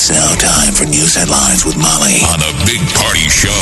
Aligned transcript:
It's 0.00 0.08
now 0.08 0.34
time 0.36 0.72
for 0.72 0.86
news 0.86 1.14
headlines 1.14 1.66
with 1.66 1.76
Molly 1.76 2.24
on 2.32 2.38
the 2.40 2.56
Big 2.64 2.80
Party 2.96 3.28
Show 3.28 3.52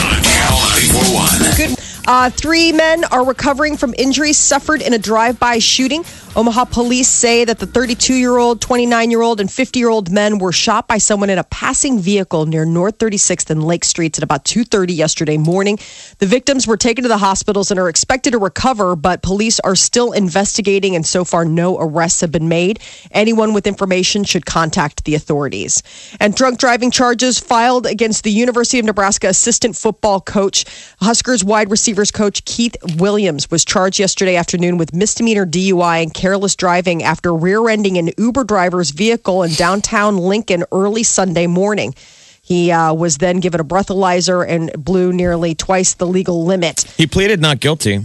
on 0.00 0.22
Channel 0.24 0.56
941. 0.64 1.76
Good. 1.76 1.87
Uh, 2.08 2.30
three 2.30 2.72
men 2.72 3.04
are 3.04 3.22
recovering 3.22 3.76
from 3.76 3.94
injuries 3.98 4.38
suffered 4.38 4.80
in 4.80 4.94
a 4.94 4.98
drive-by 4.98 5.58
shooting. 5.58 6.02
Omaha 6.34 6.64
police 6.64 7.08
say 7.08 7.44
that 7.44 7.58
the 7.58 7.66
32-year-old, 7.66 8.62
29-year-old, 8.62 9.40
and 9.40 9.50
50-year-old 9.50 10.10
men 10.10 10.38
were 10.38 10.50
shot 10.50 10.88
by 10.88 10.96
someone 10.96 11.28
in 11.28 11.38
a 11.38 11.44
passing 11.44 11.98
vehicle 11.98 12.46
near 12.46 12.64
North 12.64 12.96
36th 12.96 13.50
and 13.50 13.62
Lake 13.62 13.84
Streets 13.84 14.18
at 14.18 14.22
about 14.22 14.46
2:30 14.46 14.96
yesterday 14.96 15.36
morning. 15.36 15.78
The 16.18 16.24
victims 16.24 16.66
were 16.66 16.78
taken 16.78 17.02
to 17.02 17.08
the 17.08 17.18
hospitals 17.18 17.70
and 17.70 17.78
are 17.78 17.90
expected 17.90 18.30
to 18.30 18.38
recover, 18.38 18.96
but 18.96 19.20
police 19.20 19.60
are 19.60 19.76
still 19.76 20.12
investigating, 20.12 20.96
and 20.96 21.04
so 21.04 21.24
far 21.26 21.44
no 21.44 21.78
arrests 21.78 22.22
have 22.22 22.32
been 22.32 22.48
made. 22.48 22.80
Anyone 23.10 23.52
with 23.52 23.66
information 23.66 24.24
should 24.24 24.46
contact 24.46 25.04
the 25.04 25.14
authorities. 25.14 25.82
And 26.20 26.34
drunk 26.34 26.58
driving 26.58 26.90
charges 26.90 27.38
filed 27.38 27.84
against 27.84 28.24
the 28.24 28.30
University 28.30 28.78
of 28.78 28.86
Nebraska 28.86 29.26
assistant 29.26 29.76
football 29.76 30.22
coach, 30.22 30.64
Huskers 31.02 31.44
wide 31.44 31.68
receivers 31.98 32.10
coach 32.12 32.44
Keith 32.44 32.76
Williams 32.96 33.50
was 33.50 33.64
charged 33.64 33.98
yesterday 33.98 34.36
afternoon 34.36 34.78
with 34.78 34.94
misdemeanor 34.94 35.44
DUI 35.44 36.00
and 36.00 36.14
careless 36.14 36.54
driving 36.54 37.02
after 37.02 37.34
rear-ending 37.34 37.98
an 37.98 38.10
Uber 38.16 38.44
driver's 38.44 38.90
vehicle 38.90 39.42
in 39.42 39.50
downtown 39.54 40.16
Lincoln 40.16 40.62
early 40.70 41.02
Sunday 41.02 41.48
morning. 41.48 41.94
He 42.40 42.70
uh, 42.70 42.94
was 42.94 43.18
then 43.18 43.40
given 43.40 43.60
a 43.60 43.64
breathalyzer 43.64 44.48
and 44.48 44.72
blew 44.78 45.12
nearly 45.12 45.56
twice 45.56 45.94
the 45.94 46.06
legal 46.06 46.44
limit. 46.44 46.82
He 46.96 47.08
pleaded 47.08 47.40
not 47.40 47.58
guilty. 47.58 48.04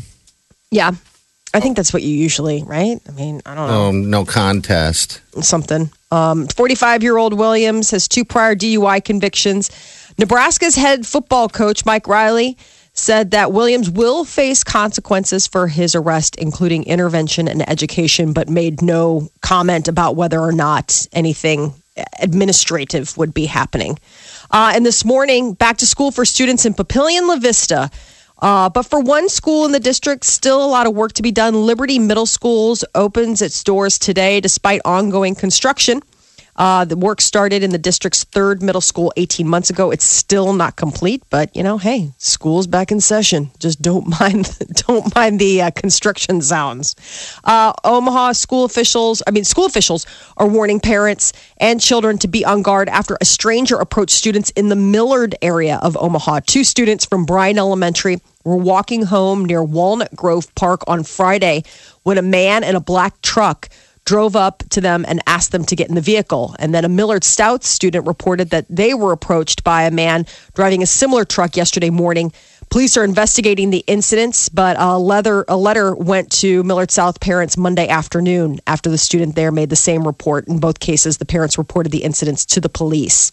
Yeah. 0.71 0.93
I 1.53 1.59
think 1.59 1.77
that's 1.77 1.93
what 1.93 2.01
you 2.01 2.15
usually, 2.15 2.63
right? 2.63 2.97
I 3.07 3.11
mean, 3.11 3.43
I 3.45 3.53
don't 3.53 3.67
know. 3.67 3.89
Um, 3.89 4.09
no 4.09 4.25
contest. 4.25 5.21
something. 5.41 5.91
Um, 6.11 6.47
45 6.47 7.03
year 7.03 7.17
old 7.17 7.35
Williams 7.35 7.91
has 7.91 8.07
two 8.07 8.25
prior 8.25 8.55
DUI 8.55 9.05
convictions. 9.05 9.69
Nebraska's 10.17 10.75
head 10.75 11.05
football 11.05 11.47
coach, 11.47 11.85
Mike 11.85 12.07
Riley, 12.07 12.57
said 12.93 13.31
that 13.31 13.51
Williams 13.51 13.89
will 13.89 14.23
face 14.23 14.63
consequences 14.63 15.47
for 15.47 15.67
his 15.67 15.95
arrest, 15.95 16.35
including 16.35 16.83
intervention 16.83 17.47
and 17.47 17.67
education, 17.67 18.33
but 18.33 18.47
made 18.47 18.81
no 18.81 19.29
comment 19.41 19.87
about 19.87 20.15
whether 20.15 20.39
or 20.39 20.51
not 20.51 21.07
anything 21.11 21.73
administrative 22.19 23.17
would 23.17 23.33
be 23.33 23.45
happening. 23.45 23.97
Uh, 24.51 24.71
and 24.75 24.85
this 24.85 25.03
morning, 25.03 25.53
back 25.53 25.77
to 25.77 25.85
school 25.85 26.11
for 26.11 26.25
students 26.25 26.65
in 26.65 26.73
Papillion 26.73 27.27
La 27.27 27.37
Vista. 27.37 27.89
Uh, 28.39 28.69
but 28.69 28.83
for 28.83 28.99
one 28.99 29.29
school 29.29 29.65
in 29.65 29.71
the 29.71 29.79
district, 29.79 30.25
still 30.25 30.63
a 30.63 30.67
lot 30.67 30.85
of 30.85 30.93
work 30.93 31.13
to 31.13 31.21
be 31.21 31.31
done. 31.31 31.65
Liberty 31.65 31.97
Middle 31.97 32.25
Schools 32.25 32.83
opens 32.93 33.41
its 33.41 33.63
doors 33.63 33.97
today 33.97 34.41
despite 34.41 34.81
ongoing 34.85 35.33
construction. 35.33 36.01
Uh, 36.55 36.85
the 36.85 36.95
work 36.95 37.21
started 37.21 37.63
in 37.63 37.71
the 37.71 37.77
district's 37.77 38.23
third 38.23 38.61
middle 38.61 38.81
school 38.81 39.11
18 39.17 39.47
months 39.47 39.69
ago. 39.69 39.91
It's 39.91 40.05
still 40.05 40.53
not 40.53 40.75
complete, 40.75 41.23
but 41.29 41.55
you 41.55 41.63
know, 41.63 41.77
hey, 41.77 42.11
school's 42.17 42.67
back 42.67 42.91
in 42.91 43.01
session. 43.01 43.51
Just 43.59 43.81
don't 43.81 44.07
mind, 44.19 44.57
don't 44.87 45.13
mind 45.15 45.39
the 45.39 45.63
uh, 45.63 45.71
construction 45.71 46.41
sounds. 46.41 46.95
Uh, 47.43 47.73
Omaha 47.83 48.33
school 48.33 48.65
officials, 48.65 49.23
I 49.27 49.31
mean, 49.31 49.43
school 49.43 49.65
officials 49.65 50.05
are 50.37 50.47
warning 50.47 50.79
parents 50.79 51.33
and 51.57 51.81
children 51.81 52.17
to 52.19 52.27
be 52.27 52.45
on 52.45 52.61
guard 52.61 52.89
after 52.89 53.17
a 53.19 53.25
stranger 53.25 53.77
approached 53.77 54.15
students 54.15 54.51
in 54.51 54.69
the 54.69 54.75
Millard 54.75 55.35
area 55.41 55.79
of 55.81 55.97
Omaha. 55.97 56.41
Two 56.45 56.63
students 56.63 57.05
from 57.05 57.25
Bryan 57.25 57.57
Elementary 57.57 58.19
were 58.43 58.57
walking 58.57 59.03
home 59.03 59.45
near 59.45 59.63
Walnut 59.63 60.15
Grove 60.15 60.53
Park 60.55 60.81
on 60.87 61.03
Friday 61.03 61.63
when 62.03 62.17
a 62.17 62.21
man 62.21 62.63
in 62.63 62.75
a 62.75 62.81
black 62.81 63.21
truck 63.21 63.69
drove 64.05 64.35
up 64.35 64.63
to 64.69 64.81
them 64.81 65.05
and 65.07 65.21
asked 65.27 65.51
them 65.51 65.63
to 65.65 65.75
get 65.75 65.89
in 65.89 65.95
the 65.95 66.01
vehicle. 66.01 66.55
And 66.59 66.73
then 66.73 66.85
a 66.85 66.89
Millard 66.89 67.23
South 67.23 67.63
student 67.63 68.05
reported 68.05 68.49
that 68.49 68.65
they 68.69 68.93
were 68.93 69.11
approached 69.11 69.63
by 69.63 69.83
a 69.83 69.91
man 69.91 70.25
driving 70.53 70.83
a 70.83 70.85
similar 70.85 71.25
truck 71.25 71.55
yesterday 71.55 71.89
morning. 71.89 72.31
Police 72.69 72.97
are 72.97 73.03
investigating 73.03 73.69
the 73.69 73.83
incidents, 73.87 74.49
but 74.49 74.77
a 74.79 74.97
letter, 74.97 75.45
a 75.47 75.55
letter 75.55 75.95
went 75.95 76.31
to 76.31 76.63
Millard 76.63 76.91
South 76.91 77.19
parents 77.19 77.55
Monday 77.55 77.87
afternoon 77.87 78.59
after 78.65 78.89
the 78.89 78.97
student 78.97 79.35
there 79.35 79.51
made 79.51 79.69
the 79.69 79.75
same 79.75 80.05
report. 80.05 80.47
In 80.47 80.59
both 80.59 80.79
cases, 80.79 81.17
the 81.17 81.25
parents 81.25 81.57
reported 81.57 81.91
the 81.91 82.03
incidents 82.03 82.45
to 82.45 82.59
the 82.59 82.69
police. 82.69 83.31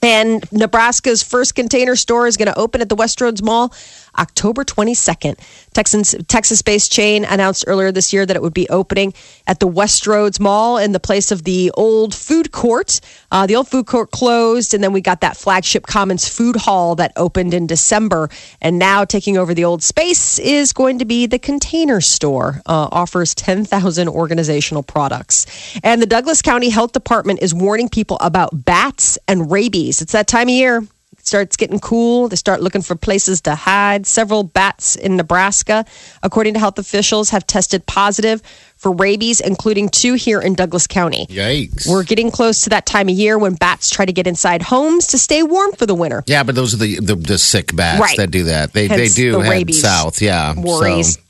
And 0.00 0.44
Nebraska's 0.52 1.22
first 1.22 1.54
container 1.54 1.96
store 1.96 2.26
is 2.26 2.36
going 2.36 2.46
to 2.46 2.58
open 2.58 2.80
at 2.80 2.88
the 2.88 2.96
Westroads 2.96 3.42
Mall 3.42 3.74
October 4.18 4.64
22nd. 4.64 5.38
Texans, 5.72 6.14
Texas-based 6.26 6.90
chain 6.90 7.24
announced 7.24 7.64
earlier 7.66 7.92
this 7.92 8.12
year 8.12 8.26
that 8.26 8.36
it 8.36 8.42
would 8.42 8.54
be 8.54 8.68
opening 8.68 9.14
at 9.46 9.60
the 9.60 9.68
Westroads 9.68 10.40
Mall 10.40 10.78
in 10.78 10.92
the 10.92 11.00
place 11.00 11.30
of 11.30 11.44
the 11.44 11.70
old 11.74 12.14
food 12.14 12.52
court. 12.52 13.00
Uh, 13.30 13.46
the 13.46 13.56
old 13.56 13.68
food 13.68 13.86
court 13.86 14.10
closed, 14.10 14.74
and 14.74 14.82
then 14.82 14.92
we 14.92 15.00
got 15.00 15.20
that 15.20 15.36
flagship 15.36 15.86
Commons 15.86 16.28
Food 16.28 16.56
Hall 16.56 16.94
that 16.96 17.12
opened 17.16 17.54
in 17.54 17.66
December. 17.66 18.28
And 18.60 18.78
now 18.78 19.04
taking 19.04 19.36
over 19.36 19.54
the 19.54 19.64
old 19.64 19.82
space 19.82 20.38
is 20.38 20.72
going 20.72 20.98
to 20.98 21.04
be 21.04 21.26
the 21.26 21.38
Container 21.38 22.00
Store. 22.00 22.60
Uh, 22.66 22.88
offers 22.90 23.34
10,000 23.34 24.08
organizational 24.08 24.82
products. 24.82 25.46
And 25.82 26.02
the 26.02 26.06
Douglas 26.06 26.42
County 26.42 26.70
Health 26.70 26.92
Department 26.92 27.40
is 27.42 27.54
warning 27.54 27.88
people 27.88 28.18
about 28.20 28.64
bats 28.64 29.18
and 29.28 29.50
rabies. 29.50 30.02
It's 30.02 30.12
that 30.12 30.26
time 30.26 30.48
of 30.48 30.54
year 30.54 30.82
starts 31.28 31.56
getting 31.56 31.78
cool. 31.78 32.26
They 32.28 32.36
start 32.36 32.60
looking 32.62 32.82
for 32.82 32.96
places 32.96 33.40
to 33.42 33.54
hide. 33.54 34.06
Several 34.06 34.42
bats 34.42 34.96
in 34.96 35.16
Nebraska, 35.16 35.84
according 36.22 36.54
to 36.54 36.60
health 36.60 36.78
officials, 36.78 37.30
have 37.30 37.46
tested 37.46 37.86
positive 37.86 38.42
for 38.76 38.90
rabies, 38.92 39.40
including 39.40 39.88
two 39.90 40.14
here 40.14 40.40
in 40.40 40.54
Douglas 40.54 40.86
County. 40.86 41.26
Yikes. 41.26 41.86
We're 41.86 42.02
getting 42.04 42.30
close 42.30 42.62
to 42.62 42.70
that 42.70 42.86
time 42.86 43.08
of 43.08 43.14
year 43.14 43.38
when 43.38 43.54
bats 43.54 43.90
try 43.90 44.04
to 44.06 44.12
get 44.12 44.26
inside 44.26 44.62
homes 44.62 45.06
to 45.08 45.18
stay 45.18 45.42
warm 45.42 45.72
for 45.72 45.86
the 45.86 45.94
winter. 45.94 46.24
yeah, 46.26 46.42
but 46.42 46.54
those 46.54 46.74
are 46.74 46.78
the 46.78 46.98
the, 47.00 47.14
the 47.14 47.38
sick 47.38 47.74
bats 47.76 48.00
Right. 48.00 48.16
that 48.16 48.30
do 48.30 48.44
that. 48.44 48.72
They 48.72 48.88
they 48.88 49.08
do 49.08 49.32
the 49.32 49.40
head 49.40 49.50
rabies 49.50 49.80
south. 49.82 50.20
Yeah. 50.22 50.54
Worries. 50.56 51.14
So, 51.14 51.20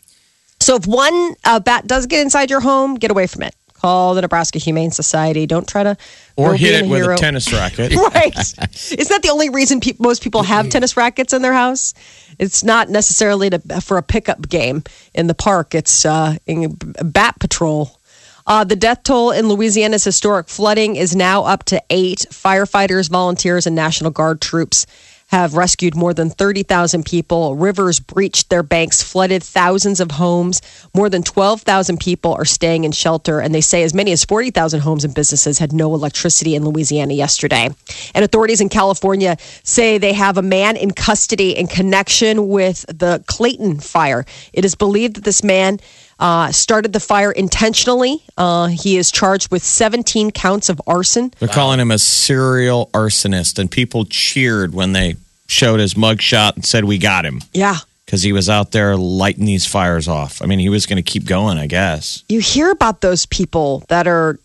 So 0.60 0.76
if 0.76 0.86
one 0.86 1.34
uh, 1.44 1.60
bat 1.60 1.86
does 1.86 2.06
get 2.06 2.20
inside 2.20 2.50
your 2.50 2.60
home, 2.60 2.94
get 2.96 3.10
away 3.10 3.26
from 3.26 3.42
it. 3.42 3.54
Call 3.80 4.14
the 4.14 4.22
Nebraska 4.22 4.58
Humane 4.58 4.90
Society. 4.90 5.46
Don't 5.46 5.66
try 5.68 5.82
to 5.84 5.96
Or 6.36 6.54
hit 6.54 6.74
it 6.84 6.88
with 6.88 7.00
hero. 7.02 7.14
a 7.14 7.16
tennis 7.16 7.52
racket. 7.52 7.94
right. 7.94 8.36
Isn't 8.36 9.08
that 9.08 9.20
the 9.22 9.30
only 9.30 9.50
reason 9.50 9.80
pe- 9.80 9.92
most 9.98 10.22
people 10.22 10.42
have 10.42 10.68
tennis 10.68 10.96
rackets 10.96 11.32
in 11.32 11.42
their 11.42 11.52
house? 11.52 11.94
It's 12.38 12.62
not 12.64 12.88
necessarily 12.88 13.50
to, 13.50 13.58
for 13.80 13.96
a 13.98 14.02
pickup 14.02 14.48
game 14.48 14.82
in 15.14 15.26
the 15.28 15.34
park. 15.34 15.74
It's 15.74 16.04
uh, 16.04 16.36
in 16.46 16.76
bat 16.76 17.36
patrol. 17.38 17.98
Uh, 18.46 18.64
the 18.64 18.76
death 18.76 19.02
toll 19.02 19.30
in 19.30 19.46
Louisiana's 19.48 20.04
historic 20.04 20.48
flooding 20.48 20.96
is 20.96 21.14
now 21.14 21.44
up 21.44 21.64
to 21.64 21.82
eight. 21.90 22.26
Firefighters, 22.30 23.10
volunteers, 23.10 23.66
and 23.66 23.76
National 23.76 24.10
Guard 24.10 24.40
troops 24.40 24.86
have 25.28 25.54
rescued 25.54 25.94
more 25.94 26.14
than 26.14 26.30
30,000 26.30 27.04
people. 27.04 27.54
Rivers 27.54 28.00
breached 28.00 28.48
their 28.48 28.62
banks, 28.62 29.02
flooded 29.02 29.42
thousands 29.42 30.00
of 30.00 30.12
homes. 30.12 30.62
More 30.94 31.10
than 31.10 31.22
12,000 31.22 32.00
people 32.00 32.32
are 32.34 32.46
staying 32.46 32.84
in 32.84 32.92
shelter, 32.92 33.38
and 33.40 33.54
they 33.54 33.60
say 33.60 33.82
as 33.82 33.92
many 33.92 34.12
as 34.12 34.24
40,000 34.24 34.80
homes 34.80 35.04
and 35.04 35.14
businesses 35.14 35.58
had 35.58 35.72
no 35.72 35.92
electricity 35.94 36.54
in 36.54 36.64
Louisiana 36.64 37.12
yesterday. 37.12 37.68
And 38.14 38.24
authorities 38.24 38.62
in 38.62 38.70
California 38.70 39.36
say 39.64 39.98
they 39.98 40.14
have 40.14 40.38
a 40.38 40.42
man 40.42 40.76
in 40.76 40.92
custody 40.92 41.56
in 41.56 41.66
connection 41.66 42.48
with 42.48 42.86
the 42.86 43.22
Clayton 43.26 43.80
fire. 43.80 44.24
It 44.54 44.64
is 44.64 44.74
believed 44.74 45.16
that 45.16 45.24
this 45.24 45.44
man 45.44 45.78
uh, 46.18 46.50
started 46.52 46.92
the 46.92 47.00
fire 47.00 47.30
intentionally. 47.32 48.22
Uh, 48.36 48.66
he 48.68 48.96
is 48.96 49.10
charged 49.10 49.50
with 49.50 49.62
17 49.62 50.30
counts 50.32 50.68
of 50.68 50.80
arson. 50.86 51.32
They're 51.38 51.48
calling 51.48 51.80
him 51.80 51.90
a 51.90 51.98
serial 51.98 52.90
arsonist, 52.92 53.58
and 53.58 53.70
people 53.70 54.04
cheered 54.04 54.74
when 54.74 54.92
they 54.92 55.16
showed 55.46 55.80
his 55.80 55.94
mugshot 55.94 56.54
and 56.56 56.64
said, 56.64 56.84
"We 56.84 56.98
got 56.98 57.24
him," 57.24 57.40
Yeah. 57.54 57.78
because 58.04 58.22
he 58.22 58.32
was 58.32 58.48
out 58.48 58.72
there 58.72 58.96
lighting 58.96 59.44
these 59.44 59.64
fires 59.66 60.08
off. 60.08 60.42
I 60.42 60.46
mean, 60.46 60.58
he 60.58 60.68
was 60.68 60.86
going 60.86 60.96
to 61.02 61.02
keep 61.02 61.24
going, 61.24 61.56
I 61.58 61.66
guess. 61.66 62.22
you 62.28 62.40
hear 62.40 62.70
about 62.70 63.00
those 63.00 63.24
people 63.26 63.82
that 63.88 64.06
are 64.06 64.38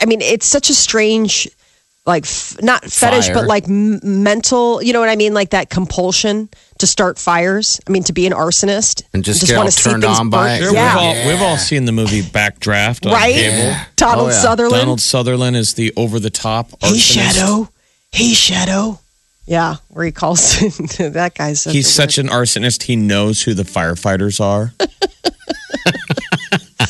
i 0.00 0.06
mean 0.06 0.22
it's 0.22 0.46
such 0.46 0.70
a 0.70 0.74
strange 0.74 1.46
like 2.04 2.24
f- 2.24 2.56
not 2.62 2.84
fetish, 2.84 3.26
Fire. 3.26 3.34
but 3.34 3.46
like 3.46 3.68
m- 3.68 4.00
mental. 4.02 4.82
You 4.82 4.92
know 4.92 5.00
what 5.00 5.08
I 5.08 5.16
mean? 5.16 5.34
Like 5.34 5.50
that 5.50 5.70
compulsion 5.70 6.48
to 6.78 6.86
start 6.86 7.18
fires. 7.18 7.80
I 7.86 7.90
mean, 7.92 8.02
to 8.04 8.12
be 8.12 8.26
an 8.26 8.32
arsonist 8.32 9.04
And 9.14 9.22
just 9.24 9.46
get 9.46 9.56
wanna 9.56 9.66
all 9.66 9.70
see 9.70 9.90
turned 9.90 10.02
things 10.02 10.18
on 10.18 10.28
by 10.30 10.58
burn. 10.58 10.62
it. 10.62 10.64
Sure, 10.64 10.74
Yeah, 10.74 10.94
we've, 10.96 11.02
all, 11.20 11.26
we've 11.32 11.42
all 11.42 11.56
seen 11.58 11.84
the 11.84 11.92
movie 11.92 12.22
Backdraft 12.22 13.06
on 13.06 13.12
right. 13.12 13.34
cable. 13.34 13.76
Donald 13.96 14.26
Oh, 14.28 14.30
yeah. 14.30 14.40
Sutherland. 14.42 14.80
Donald 14.80 15.00
Sutherland 15.00 15.56
is 15.56 15.74
the 15.74 15.92
over 15.96 16.18
the 16.18 16.30
top 16.30 16.70
arsonist. 16.80 16.90
hey. 16.90 16.98
Shadow. 16.98 17.68
Hey 18.10 18.32
Shadow. 18.34 18.98
Yeah, 19.46 19.76
where 19.88 20.04
he 20.04 20.12
calls 20.12 20.58
that 20.98 21.32
guy's. 21.36 21.62
such 21.62 21.72
He's 21.72 21.92
such 21.92 22.18
an 22.18 22.28
arsonist. 22.28 22.82
He 22.84 22.94
knows 22.96 23.42
who 23.42 23.54
the 23.54 23.64
firefighters 23.64 24.40
are. 24.40 24.72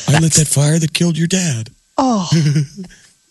I 0.07 0.19
lit 0.19 0.33
that 0.33 0.47
fire 0.47 0.77
that 0.79 0.93
killed 0.93 1.17
your 1.17 1.27
dad. 1.27 1.69
Oh. 1.97 2.29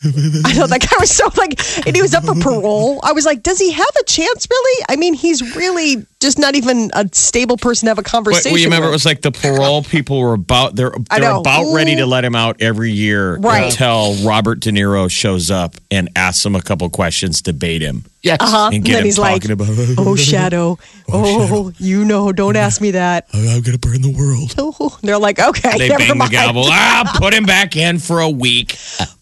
I 0.44 0.52
know 0.54 0.66
that 0.66 0.80
guy 0.80 0.96
was 0.98 1.10
so 1.10 1.28
like, 1.36 1.60
and 1.86 1.94
he 1.94 2.02
was 2.02 2.12
up 2.14 2.24
for 2.24 2.34
parole. 2.34 2.98
I 3.04 3.12
was 3.12 3.24
like, 3.24 3.42
does 3.42 3.60
he 3.60 3.70
have 3.70 3.96
a 4.00 4.04
chance, 4.04 4.48
really? 4.50 4.84
I 4.88 4.96
mean, 4.96 5.14
he's 5.14 5.54
really 5.54 6.04
just 6.22 6.38
not 6.38 6.54
even 6.54 6.90
a 6.94 7.06
stable 7.12 7.56
person 7.58 7.86
to 7.86 7.90
have 7.90 7.98
a 7.98 8.02
But 8.02 8.10
conversation. 8.10 8.52
well, 8.52 8.58
you 8.60 8.66
remember 8.66 8.88
it 8.88 8.92
was 8.92 9.04
like 9.04 9.20
the 9.20 9.32
parole 9.32 9.82
people 9.82 10.18
were 10.20 10.32
about 10.34 10.74
they're 10.76 10.92
they're 11.10 11.20
know. 11.20 11.40
about 11.40 11.74
ready 11.74 11.96
to 11.96 12.06
let 12.06 12.24
him 12.24 12.34
out 12.34 12.62
every 12.62 12.92
year 12.92 13.36
Right. 13.36 13.64
until 13.70 14.14
Robert 14.24 14.60
De 14.60 14.70
Niro 14.70 15.10
shows 15.10 15.50
up 15.50 15.74
and 15.90 16.08
asks 16.16 16.46
him 16.46 16.54
a 16.56 16.62
couple 16.62 16.88
questions, 16.88 17.42
debate 17.42 17.82
him, 17.82 18.04
Yes. 18.22 18.38
Uh-huh. 18.40 18.66
and 18.66 18.76
And 18.76 18.84
get 18.84 18.92
then 18.92 19.00
him 19.00 19.04
he's 19.06 19.18
like, 19.18 19.42
talking 19.42 19.50
about. 19.50 19.68
oh, 19.98 20.16
Shadow. 20.16 20.78
Oh, 21.14 21.70
you 21.78 22.04
know, 22.06 22.32
don't 22.32 22.56
ask 22.56 22.80
me 22.80 22.92
that. 22.92 23.26
I'm 23.34 23.60
gonna 23.60 23.76
burn 23.76 24.00
the 24.00 24.10
world. 24.16 24.54
Oh, 24.58 24.96
they're 25.02 25.18
like, 25.18 25.38
okay, 25.38 25.76
They 25.76 25.88
never 25.88 25.98
bang 26.06 26.18
the 26.18 26.28
gavel. 26.30 26.62
Ah, 26.68 27.16
put 27.18 27.34
him 27.34 27.44
back 27.44 27.76
in 27.76 27.98
for 27.98 28.20
a 28.20 28.30
week. 28.30 28.78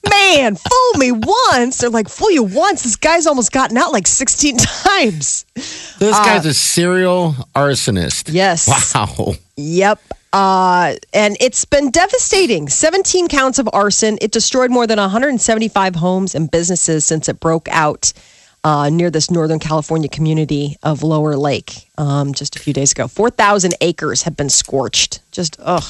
Man, 0.09 0.55
fool 0.55 0.99
me 0.99 1.11
once. 1.13 1.79
They're 1.79 1.91
like, 1.91 2.09
fool 2.09 2.31
you 2.31 2.43
once. 2.45 2.83
This 2.83 2.95
guy's 2.97 3.27
almost 3.27 3.51
gotten 3.53 3.77
out 3.77 3.93
like 3.93 4.07
16 4.07 4.57
times. 4.59 5.45
This 5.55 6.17
guy's 6.19 6.47
a 6.47 6.55
serial 6.91 7.35
arsonist. 7.55 8.33
Yes. 8.33 8.69
Wow. 8.95 9.35
Yep. 9.57 10.01
Uh, 10.33 10.95
and 11.13 11.37
it's 11.41 11.65
been 11.65 11.91
devastating. 11.91 12.69
17 12.69 13.29
counts 13.29 13.59
of 13.59 13.69
arson. 13.73 14.19
It 14.21 14.33
destroyed 14.33 14.71
more 14.71 14.87
than 14.87 14.99
175 14.99 15.95
homes 15.97 16.35
and 16.35 16.51
businesses 16.51 17.05
since 17.05 17.29
it 17.29 17.39
broke 17.39 17.69
out 17.71 18.13
uh, 18.65 18.91
near 18.91 19.11
this 19.11 19.31
Northern 19.31 19.59
California 19.59 20.09
community 20.09 20.77
of 20.83 21.03
Lower 21.03 21.37
Lake 21.37 21.89
um, 21.97 22.35
just 22.35 22.57
a 22.57 22.59
few 22.59 22.73
days 22.73 22.93
ago. 22.93 23.07
4,000 23.07 23.75
acres 23.81 24.23
have 24.23 24.37
been 24.37 24.51
scorched. 24.51 25.21
Just, 25.31 25.57
ugh. 25.61 25.85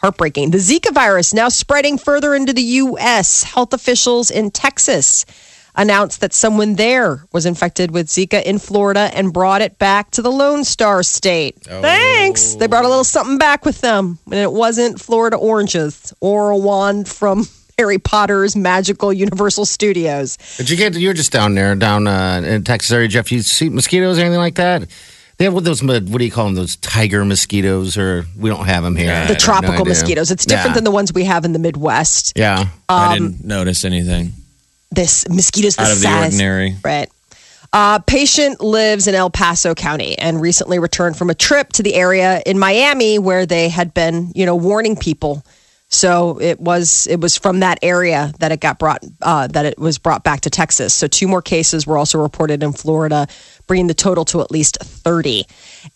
Heartbreaking. 0.00 0.52
The 0.52 0.58
Zika 0.58 0.94
virus 0.94 1.34
now 1.34 1.48
spreading 1.48 1.98
further 1.98 2.32
into 2.32 2.52
the 2.52 2.62
U.S. 2.62 3.42
Health 3.42 3.72
officials 3.72 4.30
in 4.30 4.52
Texas 4.52 5.26
announced 5.78 6.20
that 6.20 6.34
someone 6.34 6.74
there 6.74 7.24
was 7.32 7.46
infected 7.46 7.90
with 7.92 8.08
Zika 8.08 8.42
in 8.42 8.58
Florida 8.58 9.10
and 9.14 9.32
brought 9.32 9.62
it 9.62 9.78
back 9.78 10.10
to 10.10 10.22
the 10.22 10.30
Lone 10.30 10.64
Star 10.64 11.02
State. 11.02 11.62
Thanks. 11.62 12.54
They 12.56 12.66
brought 12.66 12.84
a 12.84 12.88
little 12.88 13.04
something 13.04 13.38
back 13.38 13.64
with 13.64 13.80
them. 13.80 14.18
And 14.26 14.34
it 14.34 14.52
wasn't 14.52 15.00
Florida 15.00 15.36
oranges 15.36 16.12
or 16.20 16.50
a 16.50 16.56
wand 16.56 17.08
from 17.08 17.46
Harry 17.78 17.98
Potter's 17.98 18.56
magical 18.56 19.12
Universal 19.12 19.66
Studios. 19.66 20.36
Did 20.56 20.68
you 20.68 20.76
get? 20.76 20.94
You're 20.94 21.14
just 21.14 21.30
down 21.32 21.54
there, 21.54 21.74
down 21.76 22.08
uh, 22.08 22.42
in 22.44 22.64
Texas 22.64 22.90
area, 22.90 23.06
Jeff. 23.06 23.30
You 23.30 23.40
see 23.42 23.68
mosquitoes 23.68 24.18
or 24.18 24.22
anything 24.22 24.40
like 24.40 24.56
that? 24.56 24.88
They 25.36 25.44
have 25.44 25.54
what 25.54 25.62
those. 25.62 25.80
What 25.84 26.04
do 26.08 26.24
you 26.24 26.30
call 26.32 26.46
them? 26.46 26.56
Those 26.56 26.74
tiger 26.74 27.24
mosquitoes, 27.24 27.96
or 27.96 28.24
we 28.36 28.50
don't 28.50 28.66
have 28.66 28.82
them 28.82 28.96
here. 28.96 29.12
I 29.12 29.26
The 29.28 29.36
tropical 29.36 29.84
no 29.84 29.90
mosquitoes. 29.90 30.32
It's 30.32 30.44
different 30.44 30.70
Yeah. 30.70 30.74
than 30.74 30.84
the 30.84 30.90
ones 30.90 31.12
we 31.12 31.22
have 31.24 31.44
in 31.44 31.52
the 31.52 31.60
Midwest. 31.60 32.32
Yeah. 32.34 32.66
I 32.88 33.14
didn't 33.16 33.44
notice 33.44 33.84
anything 33.84 34.32
This 34.90 35.28
mosquitoes 35.28 35.76
the 35.76 35.82
out 35.82 35.90
of 35.92 35.98
the 35.98 36.04
size. 36.04 36.24
ordinary. 36.24 36.76
Right. 36.82 37.10
Uh, 37.72 37.98
patient 37.98 38.60
lives 38.60 39.06
in 39.06 39.14
El 39.14 39.28
Paso 39.28 39.74
County 39.74 40.18
and 40.18 40.40
recently 40.40 40.78
returned 40.78 41.18
from 41.18 41.28
a 41.28 41.34
trip 41.34 41.68
to 41.74 41.82
the 41.82 41.94
area 41.94 42.42
in 42.46 42.58
Miami 42.58 43.18
where 43.18 43.44
they 43.44 43.68
had 43.68 43.92
been, 43.92 44.32
you 44.34 44.46
know, 44.46 44.56
warning 44.56 44.96
people. 44.96 45.44
So 45.90 46.38
it 46.40 46.60
was 46.60 47.06
it 47.06 47.20
was 47.20 47.36
from 47.36 47.60
that 47.60 47.78
area 47.82 48.32
that 48.40 48.52
it 48.52 48.60
got 48.60 48.78
brought 48.78 49.04
uh, 49.22 49.46
that 49.48 49.64
it 49.64 49.78
was 49.78 49.98
brought 49.98 50.22
back 50.22 50.42
to 50.42 50.50
Texas. 50.50 50.92
So 50.92 51.06
two 51.06 51.26
more 51.28 51.40
cases 51.40 51.86
were 51.86 51.96
also 51.96 52.20
reported 52.20 52.62
in 52.62 52.72
Florida, 52.72 53.26
bringing 53.66 53.86
the 53.86 53.94
total 53.94 54.26
to 54.26 54.42
at 54.42 54.50
least 54.50 54.78
thirty. 54.82 55.46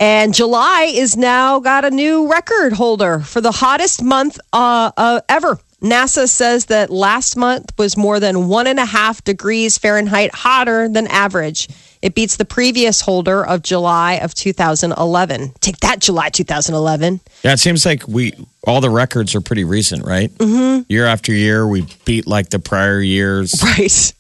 And 0.00 0.32
July 0.32 0.92
is 0.94 1.16
now 1.16 1.60
got 1.60 1.84
a 1.84 1.90
new 1.90 2.30
record 2.30 2.72
holder 2.72 3.20
for 3.20 3.42
the 3.42 3.52
hottest 3.52 4.02
month 4.02 4.38
uh, 4.52 4.92
uh, 4.96 5.20
ever. 5.28 5.58
NASA 5.82 6.28
says 6.28 6.66
that 6.66 6.90
last 6.90 7.36
month 7.36 7.72
was 7.76 7.96
more 7.96 8.20
than 8.20 8.48
one 8.48 8.68
and 8.68 8.78
a 8.78 8.84
half 8.84 9.22
degrees 9.24 9.76
Fahrenheit 9.78 10.32
hotter 10.32 10.88
than 10.88 11.08
average. 11.08 11.68
It 12.02 12.14
beats 12.14 12.36
the 12.36 12.44
previous 12.44 13.00
holder 13.00 13.44
of 13.44 13.62
July 13.62 14.14
of 14.14 14.34
2011. 14.34 15.52
Take 15.60 15.78
that, 15.78 16.00
July 16.00 16.28
2011. 16.28 17.20
Yeah, 17.42 17.52
it 17.52 17.58
seems 17.58 17.84
like 17.84 18.06
we 18.06 18.32
all 18.64 18.80
the 18.80 18.90
records 18.90 19.34
are 19.34 19.40
pretty 19.40 19.64
recent, 19.64 20.04
right? 20.04 20.30
Mm-hmm. 20.30 20.82
Year 20.88 21.06
after 21.06 21.32
year, 21.32 21.66
we 21.66 21.86
beat 22.04 22.26
like 22.26 22.50
the 22.50 22.58
prior 22.58 23.00
years. 23.00 23.60
Right. 23.62 24.12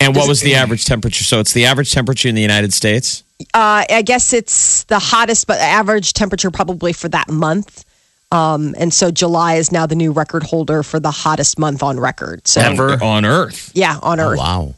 And 0.00 0.16
what 0.16 0.28
was 0.28 0.40
the 0.40 0.54
average 0.54 0.84
temperature? 0.84 1.24
So 1.24 1.40
it's 1.40 1.52
the 1.52 1.66
average 1.66 1.92
temperature 1.92 2.28
in 2.28 2.34
the 2.34 2.42
United 2.42 2.72
States. 2.72 3.24
Uh, 3.52 3.84
I 3.90 4.02
guess 4.02 4.32
it's 4.32 4.84
the 4.84 4.98
hottest, 4.98 5.46
but 5.46 5.58
average 5.58 6.12
temperature 6.12 6.50
probably 6.50 6.92
for 6.92 7.08
that 7.08 7.28
month. 7.28 7.84
Um, 8.32 8.74
and 8.78 8.92
so 8.92 9.10
July 9.10 9.54
is 9.54 9.70
now 9.70 9.86
the 9.86 9.94
new 9.94 10.10
record 10.12 10.42
holder 10.42 10.82
for 10.82 10.98
the 10.98 11.10
hottest 11.10 11.58
month 11.58 11.82
on 11.82 12.00
record. 12.00 12.46
So, 12.48 12.60
on, 12.60 13.02
on 13.02 13.24
Earth. 13.24 13.70
yeah, 13.74 13.98
on 14.02 14.18
Oh, 14.20 14.30
Earth. 14.30 14.38
wow. 14.38 14.74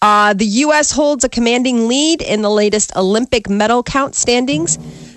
Uh, 0.00 0.32
the 0.34 0.46
U.S. 0.46 0.90
holds 0.90 1.22
a 1.24 1.28
commanding 1.28 1.86
lead 1.88 2.22
in 2.22 2.42
the 2.42 2.50
latest 2.50 2.94
Olympic 2.96 3.48
medal 3.48 3.82
count 3.84 4.14
standings. 4.16 4.76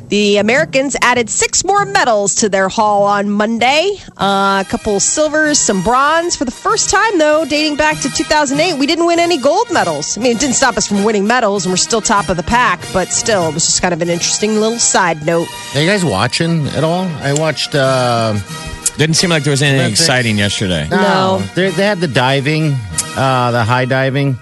The 0.10 0.38
Americans 0.38 0.96
added 1.02 1.32
six 1.32 1.64
more 1.66 1.84
medals 1.84 2.36
to 2.36 2.48
their 2.48 2.70
haul 2.70 3.04
on 3.04 3.30
Monday. 3.32 3.98
Uh, 4.18 4.64
a 4.64 4.70
couple 4.70 5.00
silvers, 5.00 5.58
some 5.60 5.82
bronze. 5.82 6.36
For 6.36 6.46
the 6.46 6.52
first 6.52 6.92
time, 6.92 7.18
though, 7.18 7.44
dating 7.44 7.76
back 7.76 8.00
to 8.02 8.10
2008, 8.10 8.78
we 8.80 8.86
didn't 8.86 9.08
win 9.08 9.18
any 9.20 9.38
gold 9.40 9.68
medals. 9.72 10.16
I 10.16 10.22
mean, 10.22 10.36
it 10.36 10.40
didn't 10.40 10.56
stop 10.56 10.78
us 10.78 10.88
from 10.88 11.04
winning 11.04 11.26
medals, 11.26 11.66
and 11.66 11.74
we're 11.74 11.78
still 11.78 12.02
top 12.02 12.30
of 12.30 12.38
the 12.38 12.44
pack, 12.44 12.80
but 12.94 13.08
still, 13.08 13.48
it 13.50 13.54
was 13.56 13.66
just 13.66 13.82
kind 13.82 13.96
of 13.96 14.02
an 14.04 14.10
interesting 14.10 14.60
little 14.60 14.78
side 14.78 15.26
note. 15.26 15.48
Are 15.74 15.82
you 15.82 15.88
guys 15.88 16.06
watching 16.06 16.68
at 16.70 16.84
all? 16.84 17.06
I 17.24 17.34
watched. 17.34 17.74
Uh, 17.74 18.34
Didn't 18.98 19.16
seem 19.16 19.32
like 19.32 19.44
there 19.44 19.52
was 19.52 19.64
anything 19.64 19.80
Olympics. 19.82 20.02
exciting 20.02 20.38
yesterday. 20.38 20.88
No. 20.90 21.40
They, 21.56 21.72
they 21.72 21.84
had 21.86 22.00
the 22.00 22.08
diving, 22.08 22.74
uh, 23.18 23.50
the 23.52 23.64
high 23.64 23.86
diving, 23.86 24.38